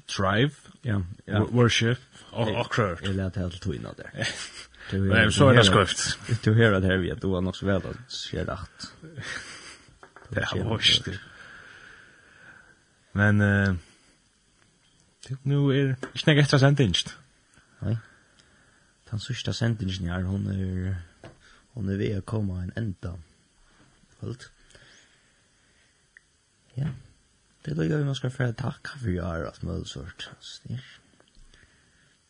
[0.07, 0.51] Thrive,
[0.83, 1.41] ja, ja.
[1.41, 2.01] Worship,
[2.31, 3.01] og akkurat.
[3.01, 4.09] Jeg lærte helt tog innan der.
[4.91, 6.19] Nei, så er det skrift.
[6.45, 8.89] Du hører det her vi at du var nok så vel at skjer rett.
[10.29, 11.09] Det er hårst.
[13.13, 13.41] Men,
[15.43, 17.15] nu er ikke nek etter sendingst.
[17.81, 17.95] Nei.
[19.11, 20.95] Den sørste sendingen her, hun er
[21.75, 23.15] og nu vil jeg komme en enda.
[24.19, 24.49] Hold.
[26.77, 26.87] Ja.
[27.65, 30.29] Det er da vi man skal få takk for vi har hatt med sort.
[30.39, 30.83] Snir.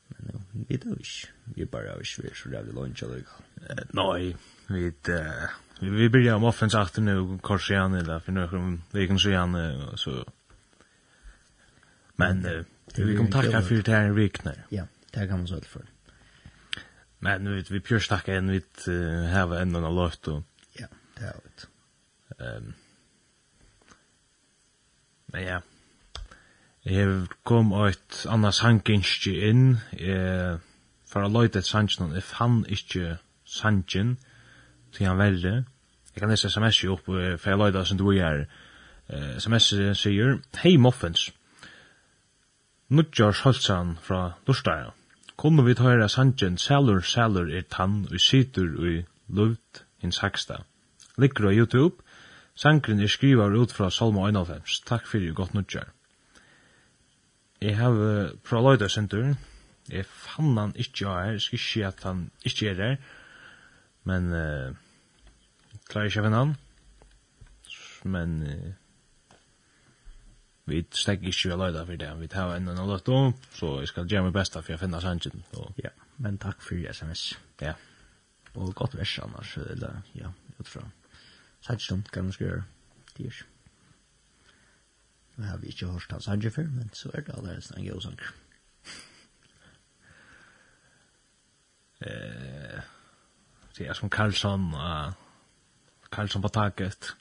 [0.07, 1.31] Men jo, vi vet jo ikke.
[1.55, 3.87] Vi bare har ikke vært så rævlig lunch eller noe.
[3.93, 4.35] Nei,
[4.69, 5.11] vi vet...
[5.81, 9.57] Vi börjar om offens efter nu, kors igen eller för några veckor sedan,
[9.97, 10.23] så...
[12.15, 12.65] Men
[12.95, 14.31] vi kommer tacka för det här i
[14.69, 15.85] Ja, det kan man så för.
[17.25, 18.61] Men vi vi pjør stakka en vi
[19.33, 20.43] hava enn annan låt og
[20.79, 21.69] Ja, det er det.
[22.39, 22.73] Ehm
[25.33, 25.59] Men ja.
[26.85, 29.63] Jeg har kom eit annars hankinskje inn
[29.97, 30.61] eh,
[31.09, 34.13] for å løyte et sannsjon if han ikke sannsjon
[34.93, 35.55] til han verre
[36.15, 38.45] jeg kan lese sms jo opp for jeg løyte som du er.
[39.09, 41.31] eh, sms sier Hei muffins.
[42.89, 44.93] Nudjars Holtzan fra Lorstaren
[45.37, 50.61] kunne vi høyra sanjen Salur Salur er tann og situr og luft hins hagsta.
[51.17, 52.03] Ligger av YouTube,
[52.55, 54.81] sangren er skrivar ut fra Salmo 91.
[54.87, 55.91] Takk fyrir godt nudjar.
[57.61, 59.35] Jeg har uh, fra Løyda Sintur,
[59.89, 62.97] jeg fann han ikkje av her, skal ikkje at han ikkje er her,
[64.03, 64.75] men uh,
[65.89, 66.55] klarer ikkje av han,
[68.03, 68.73] men uh,
[70.65, 73.91] vi stegg ikke å løyda for det, vi tar en og løtt om, så jeg
[73.91, 75.43] skal gjøre mitt besta for jeg finner sannsyn.
[75.81, 77.27] Ja, men takk for sms.
[77.61, 77.75] Ja.
[78.55, 80.87] Og godt vers annars, eller ja, utfra.
[81.65, 82.63] Sannsyn kan man skrive
[83.17, 83.43] dyr.
[85.35, 88.19] Jeg har ikke hørt hans sannsyn før, men så er det allerede en god sang.
[92.05, 92.81] Eh,
[93.77, 95.13] det är som Karlsson, uh,
[96.09, 97.15] Karlsson på taket.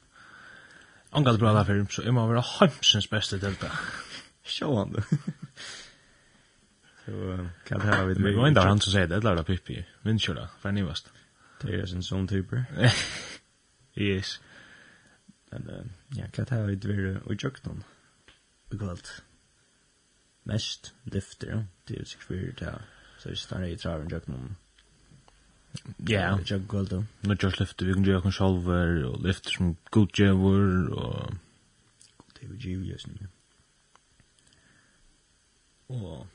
[1.14, 3.70] Ongal bra där för så är man vara hemsens bästa delta.
[4.44, 5.02] Show han.
[7.04, 8.36] Så kan det här vid mig.
[8.36, 9.86] Men där han som säger det där Pippi.
[10.02, 11.12] Vinn köra för ni vast.
[11.60, 12.64] Det er en sån typer.
[13.94, 14.40] Yes.
[15.50, 17.84] Men ja, kan det här vid vi och jukton.
[18.70, 19.22] Begalt.
[20.42, 22.68] Mest lyfter, det är sikkert fyrir til,
[23.18, 24.56] Så det stannar i traven jukton.
[25.96, 27.04] Ja, jag går då.
[27.20, 31.34] Nu just lyft vi kan göra en shoulder och lyft som god jävor och
[32.16, 33.28] god det vi ju just nu.
[35.86, 36.26] Och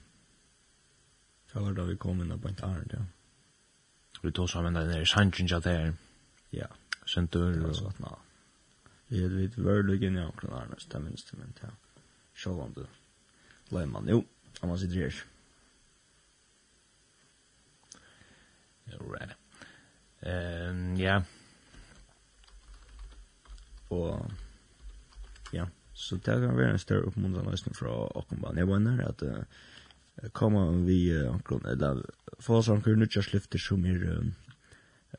[1.51, 2.99] så var då vi kom in på ett arn ja.
[4.21, 5.93] Vi tog sammen den där sanchen jag där.
[6.49, 6.67] Ja,
[7.05, 8.19] sentur och sånt nå.
[9.07, 11.69] Vi hade vid världen i Auckland arnas, det minst men ja.
[12.33, 12.81] Show on the.
[13.75, 14.25] Lämman, jo,
[14.59, 15.25] han var sitt rejärt.
[18.97, 19.35] Right.
[20.23, 21.21] Ehm ja.
[23.89, 24.31] Og
[25.53, 28.57] ja, så det kan være en større oppmuntrende løsning fra Akkomban.
[28.57, 32.01] Jeg mener at uh, kommer vi uh, ankron, eller
[32.39, 34.33] få oss ankron nyttjørslyfter som er um,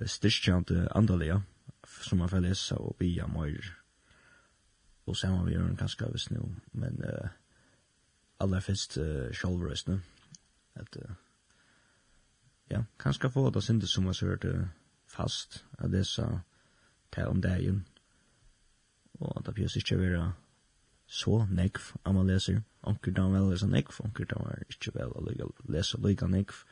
[0.06, 1.40] styrkjante andalige,
[2.02, 3.74] som man får lese og bia mer.
[5.06, 7.28] Og så saman vi gjør en ganske visst nå, men uh,
[8.40, 10.00] aller først uh, sjolvrøsne,
[10.74, 11.10] at uh,
[12.70, 14.46] ja, kanskje få det sinde som har hørt
[15.10, 16.26] fast av det så
[17.12, 17.84] til om dagen.
[19.20, 20.32] Og det blir ikke være
[21.10, 22.62] så nekv om man leser.
[22.86, 25.24] Onker da vel leser nekv, onker da er ikke vel å
[25.68, 26.62] lese lykke nekv,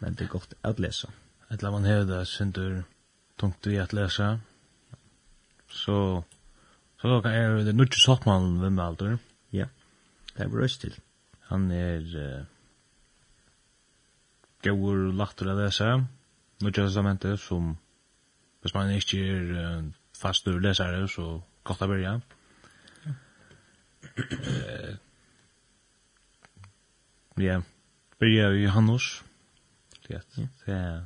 [0.00, 1.12] men det er godt å lese.
[1.52, 2.82] Et la man hevde synder
[3.38, 4.38] tungt i at lese,
[5.68, 6.24] så
[6.98, 9.16] så da er det nødt til satt ved med alder.
[9.52, 9.66] Ja,
[10.36, 10.96] det er brøst til.
[11.50, 12.00] Han er...
[12.00, 12.53] Uh,
[14.64, 15.90] gauur latter å lese,
[16.64, 17.74] nødja testamentet, som
[18.64, 19.80] hvis man ikke er uh,
[20.16, 22.14] fast ur lesare, så godt å börja.
[24.16, 24.94] Uh,
[27.44, 27.58] ja,
[28.20, 29.10] börja i Johannes.
[30.06, 30.20] Det
[30.66, 31.02] er...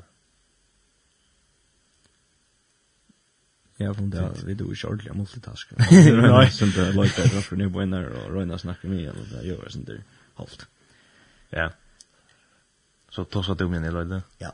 [3.79, 5.75] Ja, for det vi då ikke ordentlig multitask.
[5.79, 6.47] Nei.
[6.51, 10.01] Sånn det er løyta raffer nye og røyna snakker mye, eller det gjør sånn det
[10.39, 10.65] halvt.
[11.55, 11.69] Ja.
[13.11, 14.23] Så tossa du min i løyde?
[14.41, 14.51] Ja.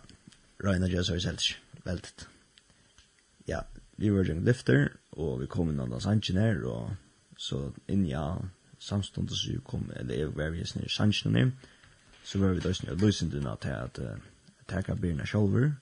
[0.64, 1.38] Reina gjør så selv.
[1.84, 2.26] Veldig.
[3.48, 3.60] Ja,
[3.96, 6.94] vi var jo lifter og vi kom inn av sannsjen her og
[7.36, 8.38] så inn ja
[8.84, 11.50] samstundes så kom eller jeg var jo snir Sanchen her.
[12.24, 14.00] Så var vi da snir løsen til at at
[14.68, 15.72] taka byrna sjolver,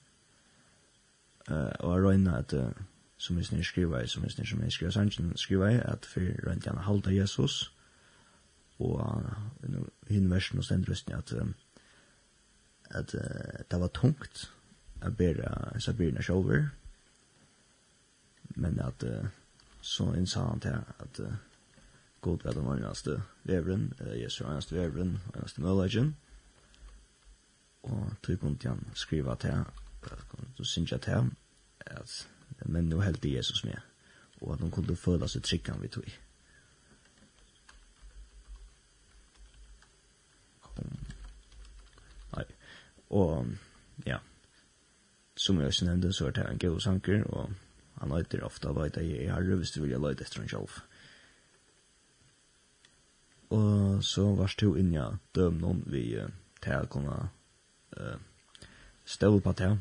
[1.49, 2.71] uh, og røyna at uh,
[3.17, 6.05] som vi snir skriva i, som vi snir som jeg skriva sannsjen, skriva i, at
[6.05, 7.71] for rundt han halda Jesus
[8.79, 11.47] og uh, hinn versen og stendrøsten at uh,
[12.93, 14.51] at uh, det var tungt
[15.01, 16.69] at bæra Sabirna sjåver.
[18.55, 19.27] Men at uh,
[19.81, 21.33] så innsa han til at uh,
[22.21, 26.15] god vet om eneste vevren, uh, Jesu eneste vevren, eneste møllagen.
[27.83, 29.65] Og tog kom til han skriva til han,
[30.59, 31.35] og synja til han,
[31.79, 32.27] at
[32.65, 33.75] men nu helt Jesus med,
[34.41, 36.07] og at han kunne føle seg tryggan vi tog.
[40.61, 41.02] Kom
[43.13, 43.47] Og
[44.07, 44.17] ja,
[45.37, 47.53] som jeg også nevnte, så er det en god sanker, og
[48.01, 50.81] han løyter ofte av at i herre hvis du vil løyte etter en sjolv.
[53.53, 56.29] Og så var det jo inn jeg døm noen vi uh,
[56.63, 57.17] til å kunne
[57.99, 58.15] uh,
[59.05, 59.77] støve på til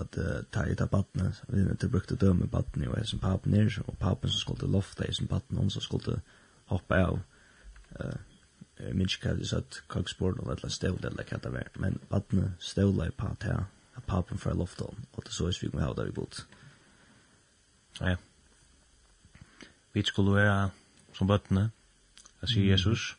[0.00, 3.22] at uh, ta i ta pattene, vi vet jeg brukte døme pattene, og jeg som
[3.22, 6.20] papen er, og papen som skulle lofta, jeg som patten, hun som skulle
[6.72, 7.22] hoppa av,
[7.96, 8.18] uh,
[8.80, 12.00] Jeg minns ikke hva det satt kaksporen og et støvle eller hva det var, men
[12.10, 13.64] vattnet støvle i pat her,
[13.96, 16.44] at papen fra loftet om, og det så er slik med hva vi bodde.
[18.00, 18.16] Ja.
[19.92, 20.70] Vi skulle være
[21.12, 21.70] som bøttene,
[22.40, 23.16] jeg sier Jesus.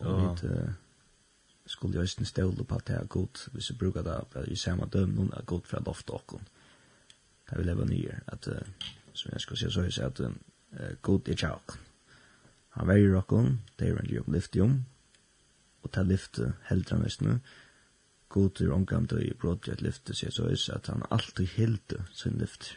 [0.00, 4.16] Og vi skulle jo ikke støvle på at det er godt, hvis vi bruker det,
[4.20, 6.40] at vi ser med døm noen er godt fra loftet og
[7.50, 8.48] Det vi jeg være nye, at,
[9.12, 10.34] som jeg skal si, så er det
[10.72, 11.89] at god er tjaukken.
[12.76, 14.76] Han veier okkon, det er veldig om lyftet om,
[15.82, 17.40] og ta lyftet heldur han vissne.
[18.30, 21.56] God er omgang til i brot i at lyftet sier så is at han alltid
[21.56, 22.76] hilde sin lyft.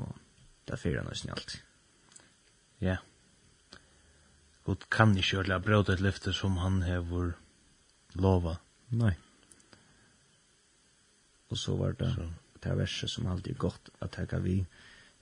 [0.00, 0.14] Og
[0.70, 1.60] det fyrir han vissne alltid.
[2.80, 2.96] Ja.
[4.64, 7.34] God kan ikke gjøre det brot et lyftet som han hever
[8.14, 8.56] lova.
[8.96, 9.12] Nei.
[11.52, 12.14] Og så var det
[12.62, 14.60] det verset som alltid er godt at jeg vi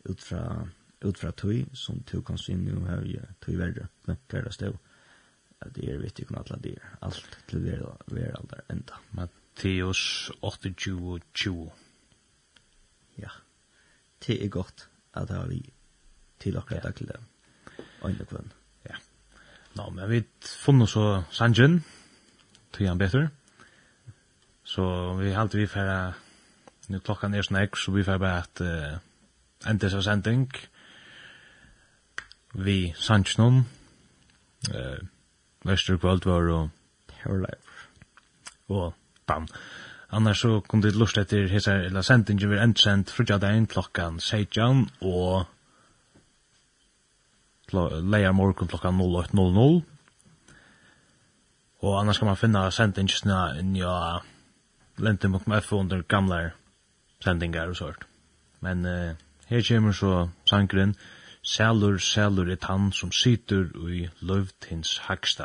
[0.07, 0.69] ut fra
[1.05, 4.79] ut fra tøy som tøy kan synne jo her gjør tøy verre, blankar og
[5.61, 8.97] at Det er viktig kun alle er alt til vera, er aldri enda.
[9.13, 11.71] Matteus 28-20
[13.19, 13.29] Ja,
[14.27, 15.73] det er godt at det har vi
[16.41, 16.91] til akkurat ja.
[16.91, 17.21] til det,
[18.05, 18.53] øyne kvann.
[18.89, 18.97] Ja,
[19.77, 21.85] Nå, men vi funnet så Sanjin,
[22.73, 23.29] tøy han bedre,
[24.65, 26.15] så vi halte vi færre,
[26.89, 30.80] nu klokkan er snakk, så vi færre bare at uh, endes av sending, og
[32.53, 33.65] vi Sanchnum.
[34.75, 34.99] Eh,
[35.65, 36.69] Vester Gold var og
[37.23, 37.87] Herleif.
[38.69, 38.95] Og
[39.27, 39.49] bam.
[40.11, 44.89] Annars så kom det lust etter hesa eller sendingen vi endsent frutja dagen klokkan 16
[45.01, 45.47] og
[48.03, 49.83] leia morgon klokkan 08.00.
[51.81, 54.21] Og annars kan man finna sendingsna nja
[54.99, 56.51] lente.f under gamla
[57.25, 58.05] sendingar og sånt.
[58.61, 59.17] Men eh,
[59.49, 60.97] her kommer så sangren.
[61.43, 65.45] Sælur, sælur er tann som situr i løvtins hagsta.